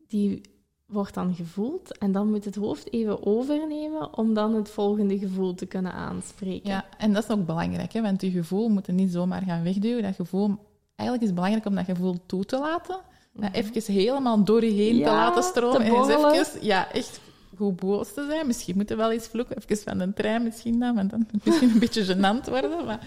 die 0.08 0.42
wordt 0.86 1.14
dan 1.14 1.36
gevoeld 1.36 1.98
en 1.98 2.12
dan 2.12 2.30
moet 2.30 2.46
het 2.46 2.56
hoofd 2.56 2.94
even 2.94 3.26
overnemen 3.26 4.18
om 4.18 4.34
dan 4.34 4.54
het 4.54 4.70
volgende 4.70 5.18
gevoel 5.18 5.54
te 5.54 5.66
kunnen 5.66 5.94
aanspreken. 5.94 6.70
Ja, 6.70 6.86
en 6.98 7.14
dat 7.14 7.24
is 7.24 7.30
ook 7.30 7.46
belangrijk, 7.46 7.94
hè? 7.94 8.02
want 8.02 8.22
je 8.22 8.32
gevoel 8.32 8.70
moet 8.70 8.86
je 8.86 8.92
niet 8.92 9.12
zomaar 9.12 9.42
gaan 9.42 9.64
wegduwen. 9.64 10.04
Dat 10.04 10.16
gevoel, 10.16 10.58
eigenlijk 10.96 11.22
is 11.22 11.28
het 11.28 11.36
belangrijk 11.36 11.66
om 11.66 11.76
dat 11.76 11.86
gevoel 11.86 12.26
toe 12.26 12.46
te 12.46 12.60
laten. 12.60 13.00
Mhm. 13.38 13.54
even 13.54 13.94
helemaal 13.94 14.44
door 14.44 14.66
je 14.66 14.72
heen 14.72 15.04
te 15.04 15.10
laten 15.10 15.44
stromen. 15.44 15.82
en 15.82 16.32
even, 16.32 16.46
ja, 16.62 16.92
echt 16.92 17.20
goed 17.58 17.76
boos 17.76 18.14
te 18.14 18.26
zijn. 18.30 18.48
Misschien 18.48 18.76
moeten 18.76 18.96
we 18.96 19.02
wel 19.02 19.12
eens 19.12 19.28
vloeken, 19.28 19.58
even 19.58 19.84
van 19.84 19.98
de 19.98 20.14
trein 20.14 20.44
misschien 20.44 20.80
dan, 20.80 20.96
want 20.96 21.10
dan 21.10 21.28
misschien 21.44 21.70
een 21.70 21.80
beetje 21.90 22.06
gênant 22.06 22.50
worden. 22.50 22.86
Maar 22.86 23.00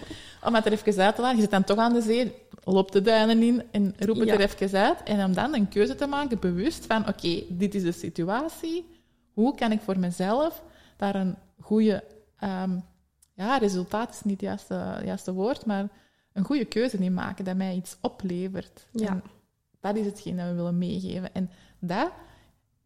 om 0.43 0.55
het 0.55 0.65
er 0.65 0.71
even 0.71 1.03
uit 1.03 1.15
te 1.15 1.21
laten, 1.21 1.35
je 1.35 1.41
zit 1.41 1.51
dan 1.51 1.63
toch 1.63 1.77
aan 1.77 1.93
de 1.93 2.01
zee, 2.01 2.33
loop 2.63 2.91
de 2.91 3.01
duinen 3.01 3.41
in 3.41 3.63
en 3.71 3.95
roep 3.99 4.19
het 4.19 4.29
er 4.29 4.39
even 4.39 4.79
uit. 4.79 5.03
En 5.03 5.25
om 5.25 5.33
dan 5.33 5.55
een 5.55 5.69
keuze 5.69 5.95
te 5.95 6.07
maken, 6.07 6.39
bewust 6.39 6.85
van, 6.85 7.07
oké, 7.07 7.43
dit 7.49 7.75
is 7.75 7.83
de 7.83 7.91
situatie. 7.91 8.85
Hoe 9.33 9.55
kan 9.55 9.71
ik 9.71 9.81
voor 9.81 9.99
mezelf 9.99 10.63
daar 10.97 11.15
een 11.15 11.35
goede... 11.59 12.03
Um, 12.43 12.83
ja, 13.33 13.57
resultaat 13.57 14.09
is 14.09 14.21
niet 14.23 14.41
het 14.41 14.41
juiste, 14.41 15.01
juiste 15.05 15.33
woord, 15.33 15.65
maar 15.65 15.89
een 16.33 16.43
goede 16.43 16.65
keuze 16.65 16.97
in 16.97 17.13
maken 17.13 17.45
dat 17.45 17.55
mij 17.55 17.75
iets 17.75 17.97
oplevert. 18.01 18.87
Ja. 18.91 19.21
Dat 19.81 19.95
is 19.95 20.05
hetgeen 20.05 20.37
dat 20.37 20.47
we 20.47 20.53
willen 20.53 20.77
meegeven. 20.77 21.33
En 21.33 21.49
dat 21.79 22.11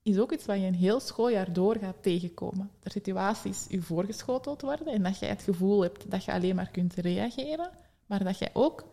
is 0.01 0.19
ook 0.19 0.31
iets 0.31 0.45
wat 0.45 0.59
je 0.59 0.65
een 0.65 0.73
heel 0.73 0.99
schooljaar 0.99 1.53
door 1.53 1.77
gaat 1.77 2.03
tegenkomen. 2.03 2.71
Er 2.83 2.91
situaties 2.91 3.67
u 3.69 3.81
voorgeschoteld 3.81 4.61
worden 4.61 4.87
en 4.87 5.03
dat 5.03 5.19
jij 5.19 5.29
het 5.29 5.41
gevoel 5.41 5.81
hebt 5.81 6.11
dat 6.11 6.23
je 6.23 6.31
alleen 6.31 6.55
maar 6.55 6.71
kunt 6.71 6.93
reageren, 6.93 7.69
maar 8.05 8.23
dat 8.23 8.37
jij 8.37 8.49
ook 8.53 8.85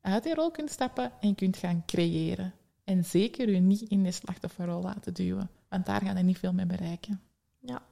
uit 0.00 0.22
die 0.22 0.34
rol 0.34 0.50
kunt 0.50 0.70
stappen 0.70 1.12
en 1.20 1.34
kunt 1.34 1.56
gaan 1.56 1.82
creëren. 1.86 2.54
En 2.84 3.04
zeker 3.04 3.48
u 3.48 3.58
niet 3.58 3.80
in 3.80 4.02
de 4.02 4.10
slachtofferrol 4.10 4.82
laten 4.82 5.14
duwen, 5.14 5.50
want 5.68 5.86
daar 5.86 6.00
gaan 6.00 6.16
je 6.16 6.22
niet 6.22 6.38
veel 6.38 6.52
mee 6.52 6.66
bereiken. 6.66 7.20
Ja, 7.58 7.82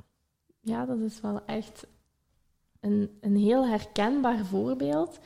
ja 0.61 0.87
dat 0.87 0.99
is 0.99 1.21
wel 1.21 1.45
echt 1.45 1.87
een, 2.81 3.11
een 3.21 3.37
heel 3.37 3.67
herkenbaar 3.67 4.45
voorbeeld. 4.45 5.19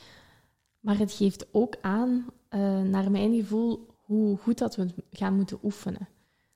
Maar 0.80 0.98
het 0.98 1.12
geeft 1.12 1.46
ook 1.52 1.76
aan, 1.80 2.26
uh, 2.50 2.80
naar 2.80 3.10
mijn 3.10 3.34
gevoel, 3.34 3.86
hoe 4.08 4.36
goed 4.36 4.58
dat 4.58 4.76
we 4.76 4.86
gaan 5.10 5.36
moeten 5.36 5.58
oefenen. 5.62 6.08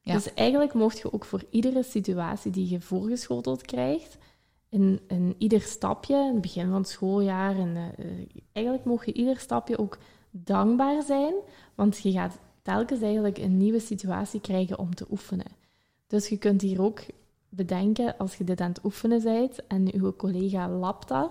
Dus 0.02 0.34
eigenlijk 0.34 0.74
mocht 0.74 0.98
je 0.98 1.12
ook 1.12 1.24
voor 1.24 1.44
iedere 1.50 1.82
situatie 1.82 2.50
die 2.50 2.68
je 2.68 2.80
voorgeschoteld 2.80 3.62
krijgt, 3.62 4.18
in, 4.68 5.00
in 5.06 5.34
ieder 5.38 5.60
stapje, 5.60 6.14
in 6.14 6.32
het 6.32 6.40
begin 6.40 6.68
van 6.68 6.80
het 6.80 6.88
schooljaar, 6.88 7.58
en, 7.58 7.76
uh, 7.76 8.06
eigenlijk 8.52 8.86
mocht 8.86 9.06
je 9.06 9.12
ieder 9.12 9.38
stapje 9.38 9.78
ook 9.78 9.98
dankbaar 10.30 11.02
zijn, 11.02 11.34
want 11.74 11.98
je 11.98 12.12
gaat 12.12 12.38
telkens 12.62 13.00
eigenlijk 13.00 13.38
een 13.38 13.56
nieuwe 13.56 13.80
situatie 13.80 14.40
krijgen 14.40 14.78
om 14.78 14.94
te 14.94 15.06
oefenen. 15.10 15.52
Dus 16.06 16.28
je 16.28 16.36
kunt 16.36 16.60
hier 16.60 16.82
ook 16.82 17.00
bedenken, 17.48 18.16
als 18.18 18.36
je 18.36 18.44
dit 18.44 18.60
aan 18.60 18.68
het 18.68 18.84
oefenen 18.84 19.22
bent 19.22 19.66
en 19.66 19.94
uw 19.94 20.16
collega 20.16 20.68
lapt 20.68 21.08
dat, 21.08 21.30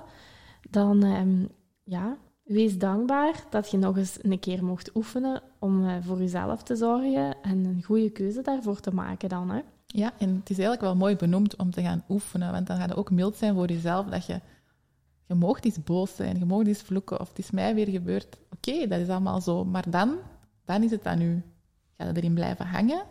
dan 0.70 1.04
um, 1.04 1.50
ja, 1.84 2.18
wees 2.52 2.78
dankbaar 2.78 3.46
dat 3.50 3.72
je 3.72 3.78
nog 3.78 3.98
eens 3.98 4.18
een 4.22 4.40
keer 4.40 4.64
mocht 4.64 4.96
oefenen 4.96 5.42
om 5.60 5.84
uh, 5.84 5.96
voor 6.02 6.18
jezelf 6.18 6.64
te 6.64 6.76
zorgen 6.76 7.36
en 7.42 7.66
een 7.66 7.84
goede 7.84 8.10
keuze 8.10 8.42
daarvoor 8.42 8.80
te 8.80 8.94
maken 8.94 9.30
dan. 9.30 9.50
Hè? 9.50 9.62
Ja, 9.86 10.14
en 10.18 10.30
het 10.30 10.50
is 10.50 10.58
eigenlijk 10.58 10.82
wel 10.82 10.96
mooi 10.96 11.16
benoemd 11.16 11.56
om 11.56 11.72
te 11.72 11.82
gaan 11.82 12.04
oefenen, 12.10 12.52
want 12.52 12.68
dan 12.68 12.78
gaat 12.78 12.90
het 12.90 12.98
ook 12.98 13.12
mild 13.12 13.36
zijn 13.36 13.54
voor 13.54 13.68
jezelf 13.68 14.06
dat 14.06 14.26
je 14.26 14.40
je 15.28 15.36
mocht 15.36 15.66
eens 15.66 15.84
boos 15.84 16.16
zijn, 16.16 16.40
je 16.40 16.46
mocht 16.46 16.68
eens 16.68 16.82
vloeken 16.82 17.20
of 17.20 17.30
het 17.30 17.40
is 17.40 17.52
mij 17.52 17.76
weer 17.76 17.88
gebeurd. 17.88 18.38
Oké, 18.54 18.88
dat 18.88 19.00
is 19.00 19.08
allemaal 19.08 19.42
zo, 19.42 19.66
maar 19.66 19.90
dan, 19.90 20.18
dan 20.66 20.84
is 20.84 20.92
het 20.92 21.06
aan 21.06 21.22
u. 21.22 21.44
Ga 21.98 22.06
je 22.06 22.16
erin 22.16 22.34
blijven 22.34 22.66
hangen? 22.66 23.04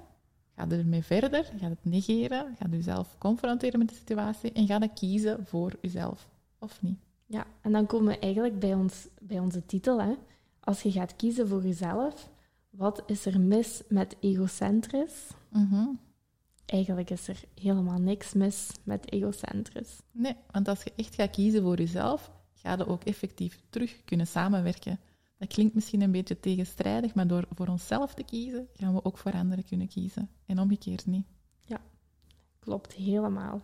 Ga 0.56 0.66
je 0.68 0.76
ermee 0.76 1.02
verder? 1.02 1.44
Ga 1.44 1.66
je 1.66 1.68
het 1.68 1.84
negeren? 1.84 2.56
Ga 2.58 2.66
je 2.70 2.76
jezelf 2.76 3.18
confronteren 3.18 3.78
met 3.78 3.88
de 3.88 3.94
situatie? 3.94 4.52
En 4.52 4.66
ga 4.66 4.78
je 4.80 4.88
kiezen 4.94 5.46
voor 5.46 5.72
jezelf 5.80 6.28
of 6.58 6.82
niet? 6.82 6.98
Ja, 7.30 7.46
en 7.60 7.72
dan 7.72 7.86
komen 7.86 8.12
we 8.12 8.18
eigenlijk 8.18 8.58
bij, 8.58 8.74
ons, 8.74 9.08
bij 9.20 9.38
onze 9.38 9.66
titel. 9.66 10.02
Hè. 10.02 10.14
Als 10.60 10.82
je 10.82 10.90
gaat 10.90 11.16
kiezen 11.16 11.48
voor 11.48 11.62
jezelf, 11.62 12.30
wat 12.70 13.02
is 13.06 13.26
er 13.26 13.40
mis 13.40 13.82
met 13.88 14.16
egocentrisch? 14.20 15.30
Mm 15.48 15.98
Eigenlijk 16.66 17.10
is 17.10 17.28
er 17.28 17.42
helemaal 17.54 17.98
niks 17.98 18.32
mis 18.32 18.70
met 18.82 19.12
egocentrisch. 19.12 19.98
Nee, 20.12 20.36
want 20.50 20.68
als 20.68 20.82
je 20.82 20.92
echt 20.96 21.14
gaat 21.14 21.30
kiezen 21.30 21.62
voor 21.62 21.76
jezelf, 21.76 22.30
ga 22.52 22.76
je 22.76 22.86
ook 22.86 23.04
effectief 23.04 23.60
terug 23.70 24.04
kunnen 24.04 24.26
samenwerken. 24.26 25.00
Dat 25.38 25.48
klinkt 25.48 25.74
misschien 25.74 26.00
een 26.00 26.10
beetje 26.10 26.40
tegenstrijdig, 26.40 27.14
maar 27.14 27.26
door 27.26 27.44
voor 27.54 27.68
onszelf 27.68 28.14
te 28.14 28.22
kiezen, 28.22 28.68
gaan 28.74 28.94
we 28.94 29.04
ook 29.04 29.18
voor 29.18 29.32
anderen 29.32 29.64
kunnen 29.64 29.88
kiezen. 29.88 30.30
En 30.46 30.58
omgekeerd 30.58 31.06
niet. 31.06 31.26
Ja, 31.64 31.80
klopt 32.58 32.92
helemaal. 32.92 33.62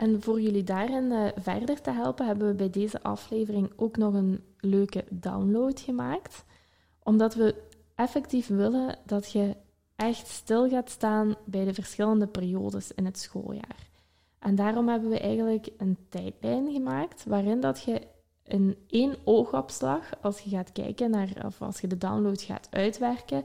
En 0.00 0.22
voor 0.22 0.40
jullie 0.40 0.64
daarin 0.64 1.04
uh, 1.04 1.26
verder 1.36 1.80
te 1.80 1.90
helpen, 1.90 2.26
hebben 2.26 2.48
we 2.48 2.54
bij 2.54 2.70
deze 2.70 3.02
aflevering 3.02 3.72
ook 3.76 3.96
nog 3.96 4.14
een 4.14 4.44
leuke 4.58 5.04
download 5.10 5.80
gemaakt. 5.80 6.44
Omdat 7.02 7.34
we 7.34 7.54
effectief 7.94 8.46
willen 8.46 8.98
dat 9.06 9.32
je 9.32 9.56
echt 9.96 10.26
stil 10.26 10.68
gaat 10.68 10.90
staan 10.90 11.34
bij 11.44 11.64
de 11.64 11.74
verschillende 11.74 12.26
periodes 12.26 12.92
in 12.92 13.04
het 13.04 13.18
schooljaar. 13.18 13.88
En 14.38 14.54
daarom 14.54 14.88
hebben 14.88 15.10
we 15.10 15.18
eigenlijk 15.18 15.68
een 15.76 15.96
tijdlijn 16.08 16.72
gemaakt 16.72 17.24
waarin 17.24 17.60
dat 17.60 17.82
je 17.82 18.00
in 18.44 18.76
één 18.86 19.16
oogopslag, 19.24 20.22
als 20.22 20.40
je 20.40 20.50
gaat 20.50 20.72
kijken 20.72 21.10
naar, 21.10 21.44
of 21.44 21.62
als 21.62 21.80
je 21.80 21.86
de 21.86 21.98
download 21.98 22.42
gaat 22.42 22.68
uitwerken, 22.70 23.44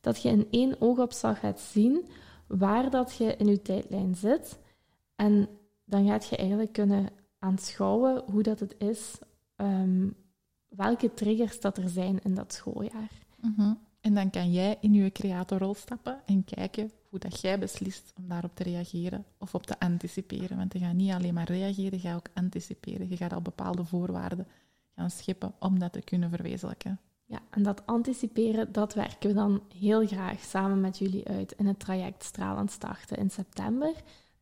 dat 0.00 0.22
je 0.22 0.28
in 0.28 0.46
één 0.50 0.76
oogopslag 0.80 1.38
gaat 1.38 1.60
zien 1.60 2.06
waar 2.46 2.90
dat 2.90 3.14
je 3.14 3.36
in 3.36 3.46
je 3.46 3.62
tijdlijn 3.62 4.14
zit 4.14 4.58
en 5.16 5.48
dan 5.84 6.06
gaat 6.06 6.28
je 6.28 6.36
eigenlijk 6.36 6.72
kunnen 6.72 7.08
aanschouwen 7.38 8.22
hoe 8.30 8.42
dat 8.42 8.60
het 8.60 8.74
is, 8.78 9.18
um, 9.56 10.14
welke 10.68 11.14
triggers 11.14 11.60
dat 11.60 11.78
er 11.78 11.88
zijn 11.88 12.22
in 12.22 12.34
dat 12.34 12.52
schooljaar. 12.52 13.10
Mhm. 13.40 13.72
En 14.00 14.14
dan 14.14 14.30
kan 14.30 14.52
jij 14.52 14.78
in 14.80 14.92
je 14.92 15.12
creatorrol 15.12 15.74
stappen 15.74 16.20
en 16.26 16.44
kijken 16.44 16.90
hoe 17.08 17.18
dat 17.18 17.40
jij 17.40 17.58
beslist 17.58 18.12
om 18.16 18.28
daarop 18.28 18.54
te 18.54 18.62
reageren 18.62 19.24
of 19.38 19.54
op 19.54 19.66
te 19.66 19.78
anticiperen. 19.78 20.56
Want 20.56 20.72
je 20.72 20.78
gaat 20.78 20.94
niet 20.94 21.12
alleen 21.12 21.34
maar 21.34 21.48
reageren, 21.48 21.98
je 21.98 22.08
gaat 22.08 22.16
ook 22.16 22.28
anticiperen. 22.34 23.08
Je 23.08 23.16
gaat 23.16 23.32
al 23.32 23.42
bepaalde 23.42 23.84
voorwaarden 23.84 24.46
gaan 24.94 25.10
scheppen 25.10 25.54
om 25.58 25.78
dat 25.78 25.92
te 25.92 26.02
kunnen 26.02 26.30
verwezenlijken. 26.30 27.00
Ja, 27.24 27.40
en 27.50 27.62
dat 27.62 27.86
anticiperen, 27.86 28.72
dat 28.72 28.94
werken 28.94 29.28
we 29.28 29.34
dan 29.34 29.62
heel 29.74 30.06
graag 30.06 30.40
samen 30.40 30.80
met 30.80 30.98
jullie 30.98 31.28
uit 31.28 31.52
in 31.52 31.66
het 31.66 31.78
traject 31.78 32.24
Stralend 32.24 32.70
Starten 32.70 33.16
in 33.16 33.30
september. 33.30 33.92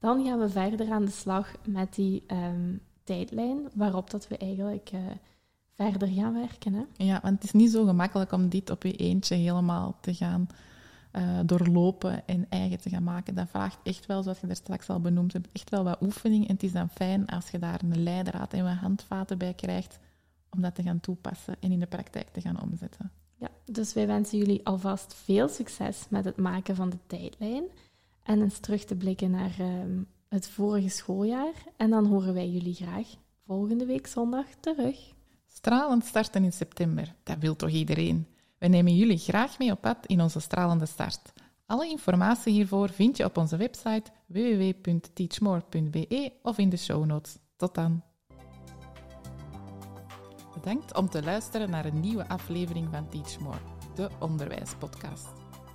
Dan 0.02 0.24
gaan 0.24 0.38
we 0.38 0.48
verder 0.48 0.90
aan 0.90 1.04
de 1.04 1.10
slag 1.10 1.52
met 1.66 1.94
die 1.94 2.22
um, 2.26 2.80
tijdlijn 3.04 3.68
waarop 3.74 4.10
dat 4.10 4.28
we 4.28 4.36
eigenlijk 4.36 4.90
uh, 4.94 5.00
verder 5.74 6.08
gaan 6.08 6.34
werken. 6.34 6.74
Hè? 6.74 7.04
Ja, 7.04 7.20
want 7.22 7.34
het 7.34 7.44
is 7.44 7.52
niet 7.52 7.70
zo 7.70 7.84
gemakkelijk 7.84 8.32
om 8.32 8.48
dit 8.48 8.70
op 8.70 8.82
je 8.82 8.96
eentje 8.96 9.34
helemaal 9.34 9.96
te 10.00 10.14
gaan 10.14 10.46
uh, 11.12 11.38
doorlopen 11.46 12.26
en 12.26 12.46
eigen 12.48 12.80
te 12.80 12.88
gaan 12.88 13.02
maken. 13.02 13.34
Dat 13.34 13.48
vraagt 13.48 13.78
echt 13.82 14.06
wel, 14.06 14.22
zoals 14.22 14.40
je 14.40 14.46
er 14.46 14.56
straks 14.56 14.88
al 14.88 15.00
benoemd 15.00 15.32
hebt, 15.32 15.48
echt 15.52 15.70
wel 15.70 15.84
wat 15.84 16.02
oefening. 16.02 16.48
En 16.48 16.52
het 16.52 16.62
is 16.62 16.72
dan 16.72 16.88
fijn 16.88 17.26
als 17.26 17.50
je 17.50 17.58
daar 17.58 17.80
een 17.82 18.02
leidraad 18.02 18.52
en 18.52 18.64
wat 18.64 18.72
handvaten 18.72 19.38
bij 19.38 19.54
krijgt 19.54 19.98
om 20.50 20.60
dat 20.60 20.74
te 20.74 20.82
gaan 20.82 21.00
toepassen 21.00 21.56
en 21.60 21.72
in 21.72 21.80
de 21.80 21.86
praktijk 21.86 22.28
te 22.28 22.40
gaan 22.40 22.62
omzetten. 22.62 23.10
Ja, 23.36 23.48
dus 23.64 23.92
wij 23.92 24.06
wensen 24.06 24.38
jullie 24.38 24.66
alvast 24.66 25.14
veel 25.14 25.48
succes 25.48 26.06
met 26.08 26.24
het 26.24 26.36
maken 26.36 26.76
van 26.76 26.90
de 26.90 26.98
tijdlijn 27.06 27.64
en 28.22 28.42
eens 28.42 28.58
terug 28.58 28.84
te 28.84 28.96
blikken 28.96 29.30
naar 29.30 29.54
ehm, 29.58 30.02
het 30.28 30.48
vorige 30.48 30.88
schooljaar. 30.88 31.52
En 31.76 31.90
dan 31.90 32.06
horen 32.06 32.34
wij 32.34 32.48
jullie 32.48 32.74
graag 32.74 33.08
volgende 33.46 33.86
week 33.86 34.06
zondag 34.06 34.46
terug. 34.60 35.12
Stralend 35.46 36.04
starten 36.04 36.44
in 36.44 36.52
september, 36.52 37.14
dat 37.22 37.38
wil 37.38 37.56
toch 37.56 37.70
iedereen? 37.70 38.26
We 38.58 38.68
nemen 38.68 38.96
jullie 38.96 39.18
graag 39.18 39.58
mee 39.58 39.70
op 39.70 39.80
pad 39.80 40.06
in 40.06 40.20
onze 40.20 40.40
stralende 40.40 40.86
start. 40.86 41.32
Alle 41.66 41.88
informatie 41.88 42.52
hiervoor 42.52 42.88
vind 42.88 43.16
je 43.16 43.24
op 43.24 43.36
onze 43.36 43.56
website 43.56 44.10
www.teachmore.be 44.26 46.32
of 46.42 46.58
in 46.58 46.68
de 46.68 46.76
show 46.76 47.04
notes. 47.04 47.38
Tot 47.56 47.74
dan. 47.74 48.02
Bedankt 50.54 50.96
om 50.96 51.08
te 51.08 51.22
luisteren 51.22 51.70
naar 51.70 51.84
een 51.84 52.00
nieuwe 52.00 52.28
aflevering 52.28 52.88
van 52.90 53.08
Teach 53.08 53.38
More, 53.38 53.58
de 53.94 54.08
onderwijspodcast. 54.20 55.41